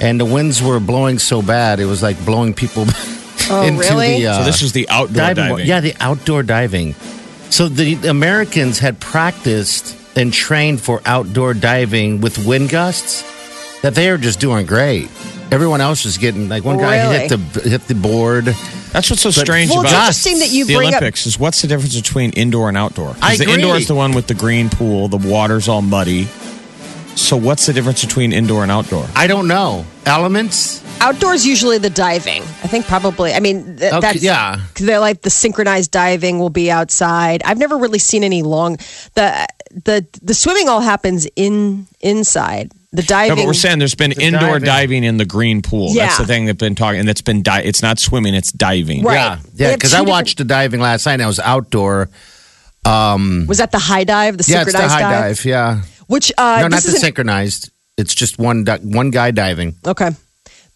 and 0.00 0.18
the 0.18 0.24
winds 0.24 0.60
were 0.60 0.80
blowing 0.80 1.20
so 1.20 1.42
bad 1.42 1.78
it 1.78 1.86
was 1.86 2.02
like 2.02 2.22
blowing 2.26 2.52
people 2.52 2.86
Oh, 3.50 3.62
into 3.66 3.80
really? 3.80 4.20
the. 4.20 4.26
Uh, 4.28 4.38
So 4.38 4.44
this 4.44 4.62
was 4.62 4.72
the 4.72 4.88
outdoor 4.88 5.16
diving. 5.16 5.48
diving. 5.48 5.66
Yeah, 5.66 5.80
the 5.80 5.94
outdoor 6.00 6.42
diving. 6.42 6.94
So 7.50 7.68
the 7.68 7.94
Americans 8.08 8.78
had 8.80 8.98
practiced 9.00 9.96
and 10.16 10.32
trained 10.32 10.80
for 10.80 11.00
outdoor 11.06 11.54
diving 11.54 12.20
with 12.20 12.44
wind 12.46 12.70
gusts 12.70 13.22
that 13.82 13.94
they 13.94 14.08
are 14.10 14.18
just 14.18 14.40
doing 14.40 14.66
great. 14.66 15.08
Everyone 15.52 15.80
else 15.80 16.04
is 16.06 16.18
getting 16.18 16.48
like 16.48 16.64
one 16.64 16.78
guy 16.78 16.96
hit 17.18 17.28
the 17.28 17.60
hit 17.70 17.82
the 17.86 17.94
board. 17.94 18.46
That's 18.92 19.10
what's 19.10 19.22
so 19.22 19.28
But- 19.28 19.34
strange 19.34 19.70
Well, 19.70 19.80
about 19.82 19.92
interesting 19.92 20.38
that 20.40 20.50
you 20.50 20.64
the 20.64 20.74
bring 20.74 20.88
up 20.88 20.94
Olympics 21.02 21.26
is 21.26 21.38
what's 21.38 21.60
the 21.62 21.68
difference 21.68 21.94
between 21.94 22.30
indoor 22.32 22.68
and 22.68 22.76
outdoor? 22.76 23.14
I 23.22 23.36
the 23.36 23.42
agree. 23.44 23.54
indoor 23.54 23.76
is 23.76 23.86
the 23.86 23.94
one 23.94 24.12
with 24.12 24.26
the 24.26 24.34
green 24.34 24.70
pool, 24.70 25.06
the 25.08 25.18
water's 25.18 25.68
all 25.68 25.82
muddy. 25.82 26.26
So 27.16 27.36
what's 27.36 27.66
the 27.66 27.72
difference 27.72 28.04
between 28.04 28.32
indoor 28.32 28.62
and 28.62 28.70
outdoor? 28.70 29.06
I 29.16 29.26
don't 29.26 29.48
know 29.48 29.84
elements. 30.04 30.82
Outdoors, 31.00 31.44
usually 31.46 31.78
the 31.78 31.90
diving. 31.90 32.42
I 32.42 32.68
think 32.68 32.86
probably. 32.86 33.32
I 33.32 33.40
mean, 33.40 33.76
th- 33.78 33.92
Okay, 33.94 34.00
that's 34.00 34.22
yeah. 34.22 34.60
Because 34.68 34.86
they're 34.86 34.98
like 35.00 35.22
the 35.22 35.30
synchronized 35.30 35.90
diving 35.90 36.38
will 36.38 36.50
be 36.50 36.70
outside. 36.70 37.42
I've 37.44 37.58
never 37.58 37.76
really 37.78 37.98
seen 37.98 38.22
any 38.22 38.42
long. 38.42 38.76
the 39.14 39.46
the 39.84 40.06
The 40.22 40.34
swimming 40.34 40.68
all 40.68 40.80
happens 40.80 41.26
in 41.36 41.86
inside. 42.00 42.70
The 42.92 43.02
No, 43.02 43.06
diving. 43.06 43.36
but 43.36 43.46
we're 43.46 43.52
saying 43.54 43.78
there's 43.78 43.94
been 43.94 44.12
indoor 44.12 44.58
diving. 44.60 44.64
diving. 44.64 45.04
in 45.04 45.16
the 45.16 45.26
green 45.26 45.60
pool. 45.62 45.90
Yeah. 45.92 46.06
That's 46.06 46.18
the 46.18 46.26
thing 46.26 46.44
they've 46.46 46.56
been 46.56 46.74
talking, 46.76 47.00
and 47.00 47.08
that's 47.08 47.20
been 47.22 47.42
di- 47.42 47.60
it's 47.62 47.82
not 47.82 47.98
swimming, 47.98 48.34
it's 48.34 48.52
diving. 48.52 49.02
Right. 49.02 49.14
Yeah, 49.14 49.38
yeah. 49.54 49.74
Because 49.74 49.90
two 49.90 49.96
I 49.96 50.00
different- 50.00 50.08
watched 50.08 50.38
the 50.38 50.44
diving 50.44 50.80
last 50.80 51.04
night. 51.06 51.14
and 51.14 51.22
I 51.22 51.26
was 51.26 51.40
outdoor. 51.40 52.08
Um, 52.84 53.46
was 53.48 53.58
that 53.58 53.72
the 53.72 53.78
high 53.78 54.04
dive? 54.04 54.38
The 54.38 54.44
Yeah, 54.46 54.62
it's 54.62 54.70
synchronized 54.70 54.94
the 54.98 55.04
high 55.04 55.20
dive. 55.28 55.44
Yeah, 55.44 55.80
Which 56.06 56.32
uh, 56.38 56.58
no, 56.60 56.68
not 56.68 56.82
this 56.82 56.92
the 56.92 56.98
synchronized. 56.98 57.70
It's 57.96 58.14
just 58.14 58.38
one 58.38 58.64
one 58.82 59.10
guy 59.10 59.30
diving. 59.30 59.74
Okay. 59.86 60.10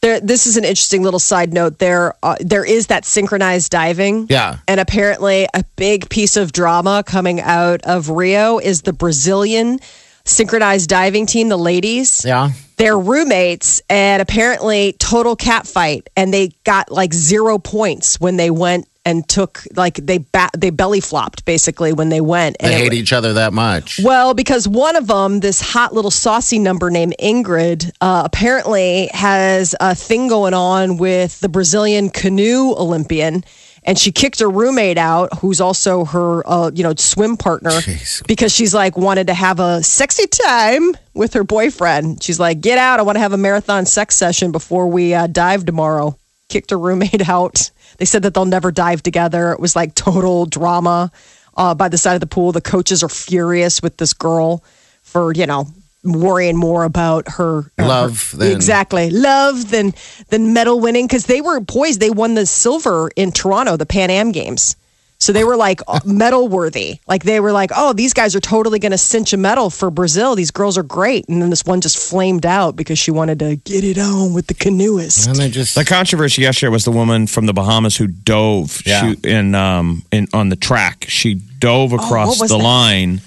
There, 0.03 0.19
this 0.19 0.47
is 0.47 0.57
an 0.57 0.65
interesting 0.65 1.03
little 1.03 1.21
side 1.21 1.53
note. 1.53 1.79
There, 1.79 2.15
uh, 2.23 2.37
there 2.41 2.65
is 2.65 2.87
that 2.87 3.05
synchronized 3.05 3.71
diving. 3.71 4.29
Yeah. 4.31 4.57
And 4.67 4.81
apparently, 4.81 5.47
a 5.53 5.63
big 5.77 6.09
piece 6.09 6.39
of 6.39 6.53
drama 6.53 7.03
coming 7.05 7.41
out 7.41 7.83
of 7.83 8.09
Rio 8.09 8.59
is 8.59 8.81
the 8.83 8.95
Brazilian 8.95 9.79
synchronized 10.25 10.89
diving 10.89 11.27
team, 11.27 11.51
the 11.51 11.59
ladies. 11.59 12.25
Yeah. 12.25 12.51
They're 12.79 12.99
roommates, 12.99 13.83
and 13.91 14.23
apparently, 14.23 14.95
total 14.99 15.37
cat 15.37 15.67
fight. 15.67 16.09
And 16.17 16.33
they 16.33 16.53
got 16.65 16.91
like 16.91 17.13
zero 17.13 17.59
points 17.59 18.19
when 18.19 18.39
they 18.39 18.51
went 18.51 18.89
and 19.05 19.27
took 19.29 19.63
like 19.77 19.95
they 19.95 20.19
ba- 20.19 20.51
they 20.57 20.71
belly 20.71 21.01
flopped 21.01 21.45
basically 21.47 21.93
when 21.93 22.11
they 22.11 22.21
went. 22.21 22.57
And 22.61 22.71
They 22.73 22.77
it- 22.77 22.93
hate 22.93 22.95
each 22.95 23.13
other 23.13 23.33
that 23.35 23.53
much. 23.53 23.99
well, 24.03 24.35
because 24.35 24.69
one 24.69 24.95
of 24.97 25.07
them, 25.07 25.41
this 25.41 25.61
hot 25.61 25.95
little 25.95 26.11
saucy 26.11 26.59
number 26.59 26.91
named 26.91 27.15
Ingrid, 27.21 27.91
uh, 28.01 28.23
apparently 28.25 29.09
has 29.13 29.75
a 29.81 29.95
thing 29.95 30.29
going 30.29 30.55
on 30.55 30.99
with 30.99 31.41
the 31.41 31.49
Brazilian 31.49 32.11
canoe 32.11 32.75
Olympian. 32.77 33.45
And 33.83 33.99
she 33.99 34.13
kicked 34.13 34.41
her 34.41 34.51
roommate 34.51 34.99
out, 34.99 35.39
who's 35.39 35.59
also 35.59 36.05
her, 36.05 36.47
uh, 36.47 36.71
you 36.75 36.83
know, 36.83 36.93
swim 36.99 37.39
partner, 37.39 37.71
Jeez. 37.71 38.27
because 38.27 38.53
she's 38.53 38.75
like 38.75 38.99
wanted 38.99 39.29
to 39.29 39.35
have 39.35 39.59
a 39.59 39.83
sexy 39.83 40.27
time 40.27 40.95
with 41.15 41.33
her 41.33 41.45
boyfriend. 41.45 42.23
She's 42.23 42.39
like, 42.39 42.61
"Get 42.61 42.77
out! 42.77 43.01
I 43.01 43.03
want 43.05 43.17
to 43.17 43.21
have 43.21 43.33
a 43.33 43.39
marathon 43.39 43.87
sex 43.87 44.17
session 44.17 44.53
before 44.53 44.87
we 44.87 45.15
uh, 45.15 45.29
dive 45.29 45.65
tomorrow." 45.65 46.15
Kicked 46.51 46.71
a 46.73 46.77
roommate 46.77 47.27
out. 47.37 47.71
They 47.97 48.05
said 48.05 48.23
that 48.25 48.35
they'll 48.35 48.45
never 48.45 48.71
dive 48.71 49.03
together. 49.03 49.53
It 49.53 49.61
was 49.61 49.75
like 49.75 49.95
total 49.95 50.45
drama 50.47 51.11
uh, 51.57 51.75
by 51.75 51.89
the 51.89 51.97
side 51.99 52.15
of 52.15 52.21
the 52.21 52.27
pool. 52.27 52.53
The 52.53 52.61
coaches 52.61 53.03
are 53.03 53.09
furious 53.09 53.81
with 53.83 53.97
this 53.97 54.13
girl 54.13 54.63
for 55.03 55.33
you 55.33 55.47
know 55.47 55.67
worrying 56.05 56.57
more 56.57 56.85
about 56.85 57.29
her 57.29 57.71
uh, 57.79 57.87
Love 57.87 58.31
her- 58.33 58.37
than- 58.39 58.53
exactly 58.53 59.11
love 59.11 59.71
than 59.71 59.93
than 60.29 60.53
medal 60.55 60.81
winning 60.81 61.07
because 61.07 61.27
they 61.27 61.41
were 61.41 61.61
poised 61.61 62.01
They 62.01 62.11
won 62.11 62.35
the 62.35 62.47
silver 62.47 63.11
in 63.17 63.33
Toronto, 63.33 63.77
the 63.77 63.87
Pan 63.87 64.11
Am 64.11 64.33
Games. 64.33 64.77
So 65.23 65.33
they 65.35 65.45
were 65.45 65.57
like 65.57 65.83
medal 66.07 66.49
worthy. 66.49 66.99
Like 67.07 67.25
they 67.25 67.41
were 67.41 67.53
like, 67.53 67.71
oh, 67.77 67.93
these 67.93 68.15
guys 68.15 68.35
are 68.35 68.41
totally 68.41 68.79
going 68.79 68.93
to 68.93 68.99
cinch 68.99 69.35
a 69.35 69.37
medal 69.37 69.69
for 69.69 69.91
Brazil. 69.91 70.35
These 70.35 70.51
girls 70.51 70.79
are 70.79 70.83
great. 70.83 71.29
And 71.29 71.43
then 71.43 71.51
this 71.51 71.63
one 71.65 71.83
just 71.83 71.99
flamed 71.99 72.47
out 72.47 72.75
because 72.75 72.99
she 72.99 73.11
wanted 73.11 73.39
to 73.41 73.57
get 73.57 73.85
it 73.85 73.99
on 73.99 74.33
with 74.33 74.47
the 74.47 74.55
canoeist. 74.55 75.29
And 75.29 75.37
they 75.37 75.51
just 75.51 75.75
The 75.75 75.85
controversy 75.85 76.41
yesterday 76.43 76.71
was 76.71 76.85
the 76.87 76.91
woman 76.91 77.27
from 77.27 77.45
the 77.45 77.53
Bahamas 77.53 77.99
who 77.99 78.07
dove 78.07 78.81
Yeah. 78.87 79.13
she, 79.13 79.19
in 79.29 79.55
um 79.55 80.03
in 80.11 80.27
on 80.33 80.49
the 80.49 80.57
track. 80.57 81.05
She 81.09 81.35
dove 81.35 81.93
across 81.93 82.41
Oh, 82.41 82.47
the 82.47 82.57
that? 82.57 82.65
line 82.65 83.21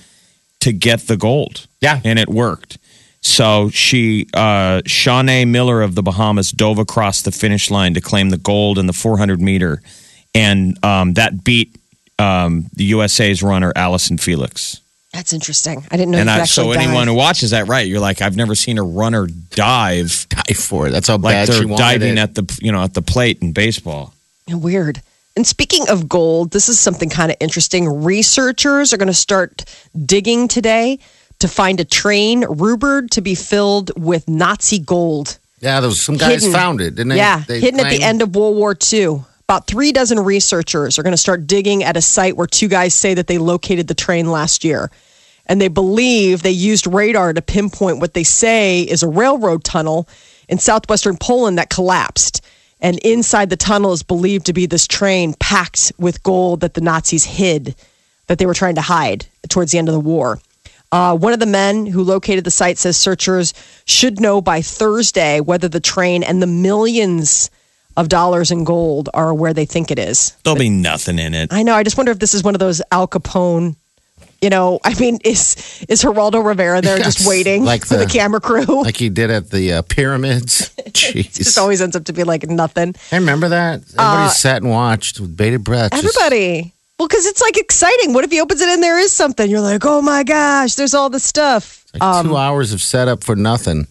to 0.62 0.73
get 0.73 1.01
the 1.07 1.15
gold. 1.17 1.67
Yeah. 1.79 2.01
and 2.03 2.17
it 2.17 2.27
worked. 2.29 2.79
So 3.21 3.69
she, 3.69 4.27
uh, 4.33 4.81
Shaunae 4.85 5.47
Miller 5.47 5.81
of 5.83 5.93
the 5.95 6.01
Bahamas, 6.03 6.51
dove 6.51 6.79
across 6.79 7.21
the 7.21 7.31
finish 7.31 7.69
line 7.69 7.93
to 7.93 8.01
claim 8.01 8.31
the 8.31 8.38
gold 8.38 8.77
in 8.79 8.88
the 8.88 8.93
400 8.93 9.39
meter, 9.39 9.81
and 10.35 10.83
um, 10.83 11.13
that 11.13 11.43
beat 11.43 11.75
um, 12.24 12.65
the 12.74 12.86
USA's 12.86 13.44
runner 13.44 13.74
Allison 13.75 14.18
Felix. 14.18 14.80
That's 15.12 15.32
interesting. 15.32 15.86
I 15.92 15.98
didn't 15.98 16.12
know 16.12 16.18
and 16.18 16.30
I, 16.30 16.44
so 16.46 16.72
actually 16.72 16.77
anyone 16.86 17.08
who 17.08 17.13
watches 17.13 17.51
that, 17.51 17.68
right? 17.68 17.86
You're 17.86 18.00
like, 18.00 18.22
I've 18.22 18.36
never 18.36 18.56
seen 18.56 18.80
a 18.80 18.84
runner 18.84 19.27
dive 19.27 20.25
dive 20.30 20.58
for 20.58 20.88
it. 20.88 20.92
That's 20.92 21.08
how 21.08 21.18
like 21.18 21.34
bad 21.36 21.48
she 21.50 21.53
they're 21.60 21.68
wanted 21.68 21.84
diving 21.84 22.18
it. 22.18 22.20
at 22.20 22.36
the 22.36 22.60
you 22.62 22.72
know 22.72 22.82
at 22.84 22.94
the 22.96 23.01
plate 23.03 23.39
in 23.42 23.53
baseball. 23.53 24.13
Weird. 24.50 25.01
And 25.36 25.46
speaking 25.48 25.88
of 25.89 26.08
gold, 26.10 26.51
this 26.51 26.70
is 26.70 26.80
something 26.80 27.10
kind 27.10 27.32
of 27.32 27.38
interesting. 27.39 28.03
Researchers 28.03 28.94
are 28.94 28.98
going 28.98 29.08
to 29.08 29.13
start 29.13 29.65
digging 30.06 30.48
today 30.48 31.00
to 31.39 31.48
find 31.48 31.80
a 31.80 31.86
train 31.86 32.46
rumored 32.48 33.10
to 33.12 33.22
be 33.22 33.36
filled 33.36 33.92
with 34.00 34.27
Nazi 34.27 34.80
gold. 34.80 35.38
yeah, 35.60 35.80
those 35.80 36.00
some 36.01 36.18
guys 36.18 36.42
Hidden. 36.44 36.53
found 36.53 36.82
it, 36.82 36.92
didn't 36.96 37.10
they? 37.10 37.18
yeah, 37.18 37.44
They 37.48 37.60
hidden 37.60 37.80
at 37.80 37.89
the 37.89 38.01
end 38.03 38.22
of 38.22 38.36
World 38.36 38.56
War 38.58 38.75
II. 38.94 39.24
About 39.53 39.67
three 39.67 39.91
dozen 39.91 40.19
researchers 40.19 40.98
are 40.98 41.03
going 41.03 41.13
to 41.13 41.17
start 41.17 41.45
digging 41.45 41.83
at 41.83 41.95
a 41.95 42.01
site 42.01 42.36
where 42.36 42.48
two 42.48 42.67
guys 42.67 42.95
say 42.95 43.13
that 43.13 43.27
they 43.27 43.38
located 43.38 43.88
the 43.88 43.93
train 43.93 44.31
last 44.31 44.63
year. 44.63 44.89
And 45.45 45.62
they 45.62 45.67
believe 45.67 46.41
they 46.41 46.50
used 46.50 46.88
radar 46.88 47.33
to 47.33 47.41
pinpoint 47.43 48.00
what 48.00 48.15
they 48.15 48.24
say 48.24 48.81
is 48.81 49.03
a 49.03 49.07
railroad 49.07 49.63
tunnel 49.63 50.10
in 50.50 50.57
southwestern 50.57 51.17
Poland 51.17 51.60
that 51.60 51.69
collapsed. 51.69 52.43
And 52.81 52.98
inside 53.05 53.51
the 53.51 53.55
tunnel 53.55 53.93
is 53.93 54.01
believed 54.01 54.48
to 54.48 54.53
be 54.53 54.65
this 54.65 54.88
train 54.88 55.36
packed 55.36 55.91
with 56.00 56.24
gold 56.24 56.62
that 56.62 56.74
the 56.74 56.81
Nazis 56.81 57.24
hid, 57.24 57.75
that 58.25 58.39
they 58.39 58.48
were 58.48 58.55
trying 58.55 58.74
to 58.74 58.81
hide 58.81 59.27
towards 59.50 59.72
the 59.72 59.77
end 59.77 59.88
of 59.88 59.93
the 59.93 60.00
war. 60.00 60.39
Uh, 60.91 61.15
one 61.15 61.31
of 61.31 61.39
the 61.39 61.45
men 61.45 61.86
who 61.86 62.01
located 62.01 62.43
the 62.43 62.50
site 62.50 62.79
says 62.79 62.98
searchers 62.98 63.53
should 63.86 64.19
know 64.19 64.41
by 64.41 64.63
Thursday 64.63 65.41
whether 65.41 65.67
the 65.67 65.79
train 65.79 66.24
and 66.24 66.41
the 66.41 66.48
millions 66.48 67.51
of 67.97 68.09
dollars 68.09 68.51
in 68.51 68.63
gold 68.63 69.09
are 69.13 69.33
where 69.33 69.53
they 69.53 69.65
think 69.65 69.91
it 69.91 70.00
is. 70.00 70.35
There'll 70.43 70.57
be 70.59 70.69
nothing 70.69 71.19
in 71.19 71.33
it. 71.33 71.53
I 71.53 71.63
know. 71.63 71.75
I 71.75 71.83
just 71.83 71.97
wonder 71.97 72.12
if 72.12 72.19
this 72.19 72.33
is 72.33 72.43
one 72.43 72.55
of 72.55 72.59
those 72.59 72.81
Al 72.91 73.07
Capone. 73.07 73.75
You 74.41 74.50
know, 74.50 74.79
I 74.85 74.93
mean, 75.00 75.19
is 75.23 75.85
is 75.88 76.03
Geraldo 76.03 76.45
Rivera 76.45 76.81
there 76.81 76.97
just 76.97 77.27
waiting 77.27 77.63
like 77.63 77.85
for 77.85 77.95
the, 77.97 78.05
the- 78.05 78.12
camera 78.12 78.41
crew? 78.41 78.65
like 78.83 78.97
he 78.97 79.09
did 79.09 79.29
at 79.31 79.50
the 79.50 79.73
uh, 79.73 79.81
pyramids. 79.83 80.69
Jeez. 80.93 81.35
just 81.38 81.57
always 81.57 81.81
ends 81.81 81.95
up 81.95 82.05
to 82.05 82.13
be 82.13 82.23
like 82.23 82.47
nothing. 82.50 82.93
I 83.12 83.17
remember 83.17 83.50
that. 83.50 83.81
Everybody 83.97 84.29
sat 84.29 84.62
and 84.62 84.69
watched 84.71 85.19
with 85.19 85.35
bated 85.38 85.63
breath. 85.63 85.91
just- 85.91 86.03
Everybody. 86.03 86.73
Well, 87.00 87.07
because 87.07 87.25
it's 87.25 87.41
like 87.41 87.57
exciting. 87.57 88.13
What 88.13 88.23
if 88.23 88.31
he 88.31 88.39
opens 88.39 88.62
it 88.62 88.69
and 88.69 88.83
there 88.83 89.00
is 89.00 89.12
something? 89.12 89.50
You're 89.50 89.62
like, 89.62 89.83
oh 89.83 90.01
my 90.01 90.23
gosh, 90.23 90.75
there's 90.75 90.93
all 90.93 91.09
this 91.09 91.23
stuff. 91.23 91.83
like 91.93 92.03
Um, 92.03 92.27
two 92.27 92.38
hours 92.38 92.71
of 92.71 92.81
setup 92.81 93.23
for 93.23 93.35
nothing. 93.35 93.88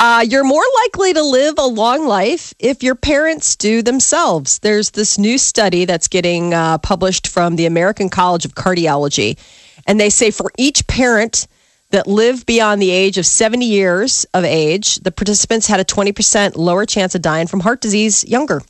Uh, 0.00 0.24
you're 0.28 0.44
more 0.44 0.64
likely 0.82 1.12
to 1.12 1.22
live 1.22 1.54
a 1.58 1.66
long 1.66 2.06
life 2.06 2.54
if 2.58 2.82
your 2.82 2.94
parents 2.94 3.56
do 3.56 3.82
themselves. 3.82 4.58
There's 4.60 4.90
this 4.90 5.18
new 5.18 5.38
study 5.38 5.84
that's 5.84 6.08
getting 6.08 6.54
uh, 6.54 6.78
published 6.78 7.28
from 7.28 7.56
the 7.56 7.66
American 7.66 8.08
College 8.08 8.44
of 8.44 8.54
Cardiology. 8.54 9.38
And 9.86 9.98
they 9.98 10.10
say 10.10 10.30
for 10.30 10.50
each 10.56 10.86
parent 10.86 11.46
that 11.90 12.06
lived 12.06 12.46
beyond 12.46 12.82
the 12.82 12.90
age 12.90 13.18
of 13.18 13.26
70 13.26 13.64
years 13.64 14.26
of 14.34 14.44
age, 14.44 14.96
the 14.96 15.12
participants 15.12 15.66
had 15.66 15.80
a 15.80 15.84
20% 15.84 16.56
lower 16.56 16.84
chance 16.84 17.14
of 17.14 17.22
dying 17.22 17.46
from 17.46 17.60
heart 17.60 17.80
disease 17.80 18.24
younger. 18.24 18.62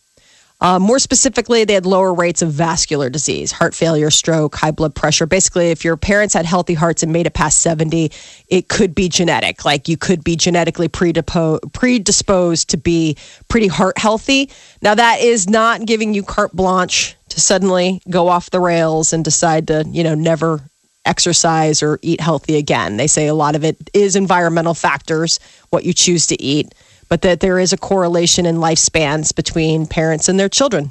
Uh, 0.60 0.78
more 0.78 0.98
specifically, 0.98 1.64
they 1.64 1.74
had 1.74 1.86
lower 1.86 2.12
rates 2.12 2.42
of 2.42 2.50
vascular 2.50 3.08
disease, 3.08 3.52
heart 3.52 3.76
failure, 3.76 4.10
stroke, 4.10 4.56
high 4.56 4.72
blood 4.72 4.92
pressure. 4.92 5.24
Basically, 5.24 5.70
if 5.70 5.84
your 5.84 5.96
parents 5.96 6.34
had 6.34 6.44
healthy 6.44 6.74
hearts 6.74 7.04
and 7.04 7.12
made 7.12 7.26
it 7.26 7.34
past 7.34 7.60
70, 7.60 8.10
it 8.48 8.68
could 8.68 8.92
be 8.92 9.08
genetic. 9.08 9.64
Like 9.64 9.88
you 9.88 9.96
could 9.96 10.24
be 10.24 10.34
genetically 10.34 10.88
predisposed 10.88 12.70
to 12.70 12.76
be 12.76 13.16
pretty 13.46 13.68
heart 13.68 13.98
healthy. 13.98 14.50
Now, 14.82 14.96
that 14.96 15.20
is 15.20 15.48
not 15.48 15.86
giving 15.86 16.12
you 16.12 16.24
carte 16.24 16.52
blanche 16.52 17.14
to 17.28 17.40
suddenly 17.40 18.02
go 18.10 18.26
off 18.26 18.50
the 18.50 18.60
rails 18.60 19.12
and 19.12 19.24
decide 19.24 19.68
to, 19.68 19.84
you 19.88 20.02
know, 20.02 20.16
never 20.16 20.60
exercise 21.04 21.82
or 21.84 22.00
eat 22.02 22.20
healthy 22.20 22.56
again. 22.56 22.96
They 22.96 23.06
say 23.06 23.28
a 23.28 23.34
lot 23.34 23.54
of 23.54 23.64
it 23.64 23.76
is 23.94 24.16
environmental 24.16 24.74
factors, 24.74 25.38
what 25.70 25.84
you 25.84 25.92
choose 25.92 26.26
to 26.26 26.42
eat, 26.42 26.74
but 27.08 27.22
that 27.22 27.40
there 27.40 27.58
is 27.58 27.72
a 27.72 27.76
correlation 27.78 28.46
in 28.46 28.56
lifespans 28.56 29.34
between 29.34 29.86
parents 29.86 30.28
and 30.28 30.38
their 30.38 30.48
children. 30.48 30.90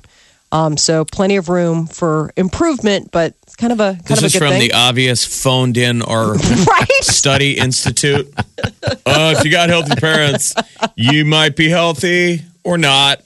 Um, 0.52 0.78
so 0.78 1.04
plenty 1.04 1.36
of 1.36 1.50
room 1.50 1.88
for 1.88 2.32
improvement, 2.38 3.12
but 3.12 3.34
it's 3.44 3.56
kind 3.58 3.74
of 3.74 3.80
a 3.82 3.94
kind 3.96 4.06
This 4.06 4.20
of 4.20 4.24
a 4.24 4.28
is 4.28 4.36
from 4.38 4.50
thing, 4.52 4.62
the 4.62 4.74
obvious 4.74 5.26
phoned 5.26 5.76
in 5.78 6.02
or 6.02 6.34
right? 6.36 6.88
study 7.02 7.58
institute. 7.58 8.34
Uh, 9.06 9.36
if 9.38 9.44
you 9.44 9.52
got 9.52 9.68
healthy 9.70 9.96
parents, 9.96 10.54
you 10.96 11.26
might 11.26 11.56
be 11.58 11.68
healthy 11.70 12.44
or 12.64 12.78
not. 12.78 13.22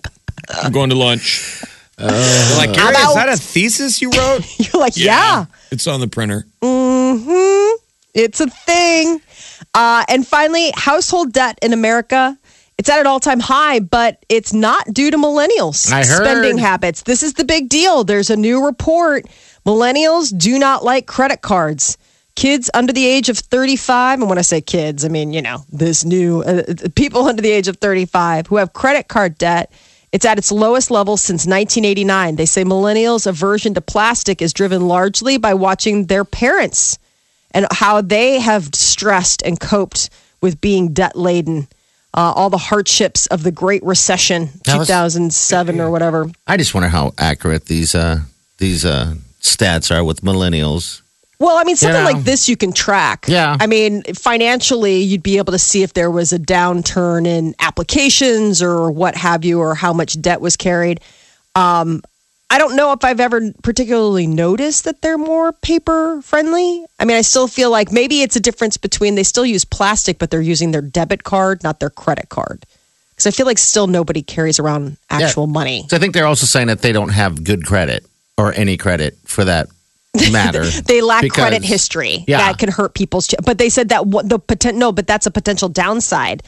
I'm 0.49 0.71
going 0.71 0.89
to 0.89 0.95
lunch. 0.95 1.63
They're 1.97 2.07
like, 2.57 2.73
Gary, 2.73 2.95
is 2.95 3.13
that 3.13 3.29
a 3.29 3.37
thesis 3.37 4.01
you 4.01 4.09
wrote? 4.09 4.39
You're 4.57 4.81
like, 4.81 4.97
yeah. 4.97 5.45
It's 5.71 5.85
on 5.85 5.99
the 5.99 6.07
printer. 6.07 6.45
hmm 6.63 7.75
It's 8.15 8.41
a 8.41 8.47
thing. 8.49 9.21
Uh, 9.75 10.03
and 10.09 10.25
finally, 10.25 10.71
household 10.73 11.31
debt 11.33 11.59
in 11.61 11.73
America. 11.73 12.35
It's 12.81 12.89
at 12.89 12.99
an 12.99 13.05
all 13.05 13.19
time 13.19 13.39
high, 13.39 13.79
but 13.79 14.25
it's 14.27 14.53
not 14.53 14.91
due 14.91 15.11
to 15.11 15.17
millennials' 15.17 15.91
I 15.91 15.97
heard. 15.97 16.25
spending 16.25 16.57
habits. 16.57 17.03
This 17.03 17.21
is 17.21 17.33
the 17.33 17.45
big 17.45 17.69
deal. 17.69 18.03
There's 18.03 18.31
a 18.31 18.35
new 18.35 18.65
report. 18.65 19.27
Millennials 19.67 20.35
do 20.35 20.57
not 20.57 20.83
like 20.83 21.05
credit 21.05 21.43
cards. 21.43 21.99
Kids 22.35 22.71
under 22.73 22.91
the 22.91 23.05
age 23.05 23.29
of 23.29 23.37
35, 23.37 24.21
and 24.21 24.29
when 24.29 24.39
I 24.39 24.41
say 24.41 24.61
kids, 24.61 25.05
I 25.05 25.09
mean, 25.09 25.31
you 25.31 25.43
know, 25.43 25.63
this 25.71 26.03
new 26.03 26.41
uh, 26.41 26.63
people 26.95 27.27
under 27.27 27.43
the 27.43 27.51
age 27.51 27.67
of 27.67 27.77
35 27.77 28.47
who 28.47 28.55
have 28.55 28.73
credit 28.73 29.07
card 29.07 29.37
debt. 29.37 29.71
It's 30.11 30.25
at 30.25 30.39
its 30.39 30.51
lowest 30.51 30.89
level 30.89 31.17
since 31.17 31.45
1989. 31.45 32.35
They 32.35 32.47
say 32.47 32.63
millennials' 32.63 33.27
aversion 33.27 33.75
to 33.75 33.81
plastic 33.81 34.41
is 34.41 34.53
driven 34.53 34.87
largely 34.87 35.37
by 35.37 35.53
watching 35.53 36.07
their 36.07 36.25
parents 36.25 36.97
and 37.51 37.67
how 37.69 38.01
they 38.01 38.39
have 38.39 38.73
stressed 38.73 39.43
and 39.43 39.59
coped 39.59 40.09
with 40.41 40.59
being 40.59 40.93
debt 40.93 41.15
laden. 41.15 41.67
Uh, 42.13 42.33
all 42.35 42.49
the 42.49 42.57
hardships 42.57 43.25
of 43.27 43.43
the 43.43 43.51
Great 43.51 43.83
Recession, 43.83 44.49
2007 44.65 45.79
or 45.79 45.89
whatever. 45.89 46.29
I 46.45 46.57
just 46.57 46.73
wonder 46.73 46.89
how 46.89 47.13
accurate 47.17 47.65
these 47.65 47.95
uh, 47.95 48.19
these 48.57 48.83
uh, 48.83 49.15
stats 49.41 49.95
are 49.95 50.03
with 50.03 50.21
millennials. 50.21 51.01
Well, 51.39 51.57
I 51.57 51.63
mean, 51.63 51.75
something 51.75 52.03
know. 52.03 52.11
like 52.11 52.23
this 52.23 52.47
you 52.47 52.55
can 52.55 52.71
track. 52.71 53.25
Yeah. 53.27 53.57
I 53.59 53.65
mean, 53.65 54.03
financially, 54.13 54.97
you'd 54.97 55.23
be 55.23 55.39
able 55.39 55.53
to 55.53 55.59
see 55.59 55.81
if 55.81 55.93
there 55.93 56.11
was 56.11 56.31
a 56.31 56.37
downturn 56.37 57.25
in 57.25 57.55
applications 57.57 58.61
or 58.61 58.91
what 58.91 59.15
have 59.15 59.43
you, 59.43 59.59
or 59.59 59.73
how 59.73 59.91
much 59.91 60.21
debt 60.21 60.39
was 60.39 60.55
carried. 60.55 61.01
Um, 61.55 62.03
I 62.51 62.57
don't 62.57 62.75
know 62.75 62.91
if 62.91 63.03
I've 63.05 63.19
ever 63.21 63.51
particularly 63.63 64.27
noticed 64.27 64.83
that 64.83 65.01
they're 65.01 65.17
more 65.17 65.53
paper 65.53 66.21
friendly. 66.21 66.85
I 66.99 67.05
mean, 67.05 67.15
I 67.17 67.21
still 67.21 67.47
feel 67.47 67.71
like 67.71 67.91
maybe 67.91 68.21
it's 68.21 68.35
a 68.35 68.39
difference 68.41 68.75
between 68.77 69.15
they 69.15 69.23
still 69.23 69.45
use 69.45 69.63
plastic, 69.65 70.19
but 70.19 70.29
they're 70.31 70.41
using 70.41 70.71
their 70.71 70.81
debit 70.81 71.23
card, 71.23 71.63
not 71.63 71.79
their 71.79 71.89
credit 71.89 72.27
card. 72.29 72.65
Because 73.11 73.27
I 73.27 73.31
feel 73.31 73.45
like 73.45 73.57
still 73.57 73.87
nobody 73.87 74.21
carries 74.21 74.59
around 74.59 74.97
actual 75.09 75.47
money. 75.47 75.85
So 75.89 75.95
I 75.95 75.99
think 75.99 76.13
they're 76.13 76.25
also 76.27 76.45
saying 76.45 76.67
that 76.67 76.81
they 76.81 76.91
don't 76.91 77.09
have 77.09 77.43
good 77.43 77.65
credit 77.65 78.05
or 78.37 78.53
any 78.53 78.75
credit 78.77 79.17
for 79.25 79.45
that 79.45 79.69
matter. 80.31 80.63
They 80.85 81.01
lack 81.01 81.21
Because- 81.21 81.41
credit 81.41 81.63
history 81.63 82.25
Yeah. 82.27 82.39
that 82.39 82.57
can 82.59 82.69
hurt 82.69 82.93
people's. 82.95 83.27
ch- 83.27 83.35
But 83.45 83.59
they 83.59 83.69
said 83.69 83.89
that 83.89 84.07
what 84.07 84.27
the 84.27 84.39
potential. 84.39 84.77
no, 84.79 84.91
but 84.91 85.07
that's 85.07 85.25
a 85.25 85.31
potential 85.31 85.69
downside. 85.69 86.43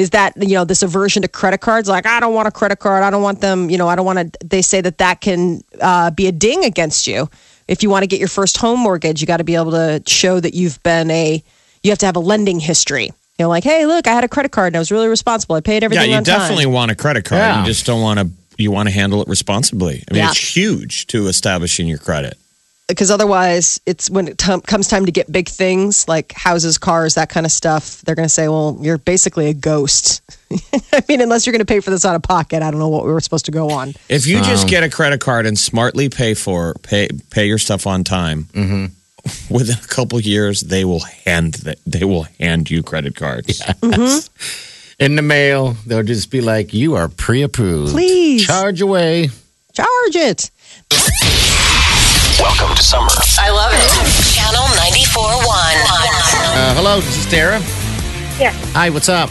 Is 0.00 0.10
that 0.10 0.32
you 0.36 0.54
know 0.54 0.64
this 0.64 0.82
aversion 0.82 1.22
to 1.22 1.28
credit 1.28 1.60
cards? 1.60 1.88
Like 1.88 2.06
I 2.06 2.20
don't 2.20 2.32
want 2.34 2.48
a 2.48 2.50
credit 2.50 2.78
card. 2.78 3.02
I 3.02 3.10
don't 3.10 3.22
want 3.22 3.40
them. 3.40 3.68
You 3.70 3.76
know 3.78 3.86
I 3.88 3.94
don't 3.96 4.06
want 4.06 4.32
to. 4.32 4.46
They 4.46 4.62
say 4.62 4.80
that 4.80 4.98
that 4.98 5.20
can 5.20 5.62
uh, 5.80 6.10
be 6.10 6.26
a 6.26 6.32
ding 6.32 6.64
against 6.64 7.06
you 7.06 7.28
if 7.68 7.82
you 7.82 7.90
want 7.90 8.02
to 8.02 8.06
get 8.06 8.18
your 8.18 8.28
first 8.28 8.56
home 8.56 8.80
mortgage. 8.80 9.20
You 9.20 9.26
got 9.26 9.36
to 9.36 9.44
be 9.44 9.56
able 9.56 9.72
to 9.72 10.02
show 10.06 10.40
that 10.40 10.54
you've 10.54 10.82
been 10.82 11.10
a. 11.10 11.42
You 11.82 11.90
have 11.90 11.98
to 11.98 12.06
have 12.06 12.16
a 12.16 12.20
lending 12.20 12.60
history. 12.60 13.06
You 13.38 13.44
know, 13.44 13.48
like 13.48 13.64
hey, 13.64 13.84
look, 13.86 14.06
I 14.06 14.12
had 14.12 14.24
a 14.24 14.28
credit 14.28 14.52
card 14.52 14.68
and 14.68 14.76
I 14.76 14.78
was 14.80 14.90
really 14.90 15.08
responsible. 15.08 15.56
I 15.56 15.60
paid 15.60 15.82
Yeah, 15.82 15.86
everything 15.86 16.10
you 16.10 16.16
on 16.16 16.24
time. 16.24 16.38
definitely 16.40 16.66
want 16.66 16.90
a 16.90 16.94
credit 16.94 17.24
card. 17.26 17.40
Yeah. 17.40 17.60
You 17.60 17.66
just 17.66 17.84
don't 17.86 18.00
want 18.02 18.20
to. 18.20 18.28
You 18.58 18.70
want 18.70 18.88
to 18.88 18.94
handle 18.94 19.22
it 19.22 19.28
responsibly. 19.28 20.04
I 20.10 20.14
mean, 20.14 20.22
Yeah. 20.22 20.30
it's 20.30 20.56
huge 20.56 21.06
to 21.08 21.26
establishing 21.28 21.86
your 21.88 21.98
credit. 21.98 22.36
Because 22.90 23.10
otherwise 23.10 23.80
it's 23.86 24.10
when 24.10 24.28
it 24.28 24.38
t- 24.38 24.60
comes 24.62 24.88
time 24.88 25.06
to 25.06 25.12
get 25.12 25.30
big 25.30 25.48
things 25.48 26.06
like 26.08 26.32
houses 26.32 26.78
cars 26.78 27.14
that 27.14 27.28
kind 27.28 27.46
of 27.46 27.52
stuff 27.52 28.02
they're 28.02 28.14
going 28.14 28.26
to 28.26 28.32
say 28.32 28.48
well 28.48 28.76
you're 28.80 28.98
basically 28.98 29.48
a 29.48 29.54
ghost 29.54 30.22
i 30.92 31.02
mean 31.08 31.20
unless 31.20 31.46
you're 31.46 31.52
going 31.52 31.60
to 31.60 31.64
pay 31.64 31.80
for 31.80 31.90
this 31.90 32.04
out 32.04 32.14
of 32.14 32.22
pocket 32.22 32.62
i 32.62 32.70
don't 32.70 32.80
know 32.80 32.88
what 32.88 33.04
we 33.04 33.12
were 33.12 33.20
supposed 33.20 33.44
to 33.46 33.50
go 33.50 33.70
on 33.70 33.94
If 34.08 34.26
you 34.26 34.38
just 34.38 34.64
um, 34.64 34.70
get 34.70 34.82
a 34.82 34.88
credit 34.90 35.20
card 35.20 35.46
and 35.46 35.58
smartly 35.58 36.08
pay 36.08 36.34
for 36.34 36.74
pay 36.82 37.08
pay 37.30 37.46
your 37.46 37.58
stuff 37.58 37.86
on 37.86 38.04
time, 38.04 38.44
mm-hmm. 38.44 38.86
within 39.54 39.76
a 39.76 39.86
couple 39.86 40.20
years 40.20 40.62
they 40.62 40.84
will 40.84 41.00
hand 41.00 41.54
that 41.64 41.78
they 41.86 42.04
will 42.04 42.24
hand 42.38 42.70
you 42.70 42.82
credit 42.82 43.16
cards. 43.16 43.48
Yes. 43.48 43.74
Mm-hmm. 43.80 45.04
In 45.04 45.16
the 45.16 45.22
mail, 45.22 45.76
they'll 45.86 46.02
just 46.02 46.30
be 46.30 46.42
like, 46.42 46.74
"You 46.74 46.94
are 46.96 47.08
pre-approved. 47.08 47.92
Please. 47.92 48.46
charge 48.46 48.82
away." 48.82 49.30
charge 49.72 50.16
it 50.16 50.50
Welcome 52.40 52.74
to 52.74 52.82
summer. 52.82 53.10
I 53.38 53.50
love 53.50 53.70
it. 53.74 54.34
Channel 54.34 54.64
94.1. 54.80 55.44
Uh, 55.44 56.74
hello, 56.74 56.98
this 57.00 57.18
is 57.18 57.30
Tara. 57.30 57.58
Yes. 58.40 58.56
Hi, 58.72 58.88
what's 58.88 59.10
up? 59.10 59.28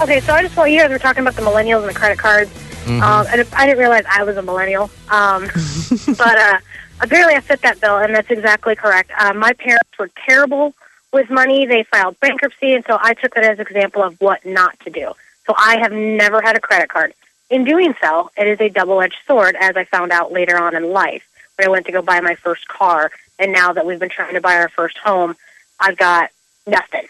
Okay, 0.00 0.20
so 0.20 0.32
I 0.32 0.42
just 0.42 0.56
want 0.56 0.70
you 0.70 0.78
guys 0.78 0.90
were 0.90 1.00
talking 1.00 1.22
about 1.22 1.34
the 1.34 1.42
millennials 1.42 1.80
and 1.80 1.88
the 1.88 1.94
credit 1.94 2.20
cards. 2.20 2.50
Mm-hmm. 2.84 3.02
Um, 3.02 3.26
and 3.30 3.44
I 3.54 3.66
didn't 3.66 3.80
realize 3.80 4.04
I 4.08 4.22
was 4.22 4.36
a 4.36 4.42
millennial. 4.42 4.92
Um, 5.08 5.48
but 6.16 6.38
uh, 6.38 6.58
apparently 7.00 7.34
I 7.34 7.40
fit 7.40 7.62
that 7.62 7.80
bill, 7.80 7.98
and 7.98 8.14
that's 8.14 8.30
exactly 8.30 8.76
correct. 8.76 9.10
Uh, 9.18 9.34
my 9.34 9.52
parents 9.52 9.90
were 9.98 10.10
terrible 10.24 10.72
with 11.12 11.28
money. 11.30 11.66
They 11.66 11.82
filed 11.82 12.20
bankruptcy, 12.20 12.74
and 12.74 12.84
so 12.86 12.96
I 13.02 13.14
took 13.14 13.34
that 13.34 13.42
as 13.42 13.58
an 13.58 13.66
example 13.66 14.04
of 14.04 14.20
what 14.20 14.46
not 14.46 14.78
to 14.80 14.90
do. 14.90 15.14
So 15.48 15.54
I 15.58 15.78
have 15.78 15.90
never 15.90 16.40
had 16.40 16.56
a 16.56 16.60
credit 16.60 16.90
card. 16.90 17.12
In 17.50 17.64
doing 17.64 17.92
so, 18.00 18.30
it 18.36 18.46
is 18.46 18.60
a 18.60 18.68
double-edged 18.68 19.18
sword, 19.26 19.56
as 19.58 19.76
I 19.76 19.82
found 19.82 20.12
out 20.12 20.30
later 20.30 20.56
on 20.56 20.76
in 20.76 20.92
life 20.92 21.26
when 21.33 21.33
I 21.62 21.68
went 21.68 21.86
to 21.86 21.92
go 21.92 22.02
buy 22.02 22.20
my 22.20 22.34
first 22.34 22.66
car. 22.68 23.10
And 23.38 23.52
now 23.52 23.72
that 23.72 23.84
we've 23.86 23.98
been 23.98 24.08
trying 24.10 24.34
to 24.34 24.40
buy 24.40 24.56
our 24.56 24.68
first 24.68 24.98
home, 24.98 25.36
I've 25.80 25.96
got 25.96 26.30
nothing. 26.66 27.06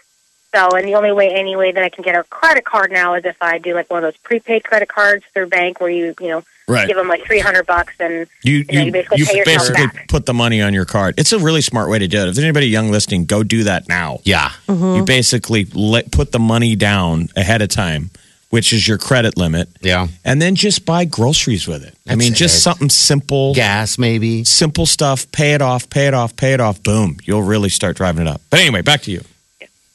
So, 0.55 0.69
and 0.75 0.87
the 0.87 0.95
only 0.95 1.11
way, 1.11 1.29
any 1.33 1.55
way 1.55 1.71
that 1.71 1.83
I 1.83 1.89
can 1.89 2.03
get 2.03 2.15
a 2.15 2.23
credit 2.23 2.63
card 2.63 2.91
now 2.91 3.13
is 3.15 3.25
if 3.25 3.35
I 3.41 3.57
do 3.57 3.73
like 3.73 3.91
one 3.91 4.03
of 4.03 4.11
those 4.11 4.17
prepaid 4.21 4.63
credit 4.63 4.87
cards 4.87 5.25
through 5.33 5.47
bank 5.49 5.79
where 5.81 5.89
you, 5.89 6.15
you 6.19 6.29
know, 6.29 6.43
Right. 6.67 6.87
give 6.87 6.97
them 6.97 7.07
like 7.07 7.23
three 7.23 7.37
hundred 7.37 7.67
bucks 7.67 7.93
and 7.99 8.25
You 8.41 8.63
know, 8.63 8.73
you, 8.73 8.85
you 8.85 8.91
basically 8.91 9.19
you 9.19 9.25
pay 9.27 9.37
yourself 9.37 9.67
basically 9.67 9.85
back. 9.85 10.07
put 10.07 10.25
the 10.25 10.33
money 10.33 10.63
on 10.63 10.73
your 10.73 10.85
card. 10.85 11.13
It's 11.19 11.31
a 11.31 11.37
really 11.37 11.61
smart 11.61 11.91
way 11.91 11.99
to 11.99 12.07
do 12.07 12.17
it. 12.17 12.21
If 12.21 12.33
there's 12.33 12.43
anybody 12.43 12.65
young 12.69 12.89
listening, 12.89 13.25
go 13.25 13.43
do 13.43 13.65
that 13.65 13.87
now. 13.87 14.19
Yeah. 14.23 14.49
Mm-hmm. 14.67 14.95
You 14.95 15.03
basically 15.05 15.65
let, 15.75 16.11
put 16.11 16.31
the 16.31 16.39
money 16.39 16.75
down 16.75 17.29
ahead 17.35 17.61
of 17.61 17.69
time, 17.69 18.09
which 18.49 18.71
is 18.71 18.87
your 18.87 18.97
credit 18.97 19.37
limit, 19.37 19.67
Yeah. 19.81 20.07
and 20.23 20.41
then 20.41 20.55
just 20.55 20.85
buy 20.85 21.03
groceries 21.05 21.67
with 21.67 21.83
it. 21.83 21.93
I 22.07 22.15
mean, 22.15 22.33
just 22.33 22.57
it. 22.57 22.61
something 22.61 22.89
simple. 22.89 23.53
Gas, 23.53 23.97
maybe. 23.97 24.43
simple 24.45 24.85
stuff. 24.85 25.29
Pay 25.31 25.53
it 25.53 25.61
off, 25.61 25.89
pay 25.89 26.07
it 26.07 26.13
off, 26.13 26.35
pay 26.35 26.53
it 26.53 26.61
off. 26.61 26.81
Boom, 26.83 27.17
you'll 27.23 27.43
really 27.43 27.69
start 27.69 27.97
driving 27.97 28.25
it 28.25 28.27
up. 28.29 28.41
But 28.49 28.59
anyway, 28.61 28.81
back 28.81 29.01
to 29.03 29.11
you. 29.11 29.21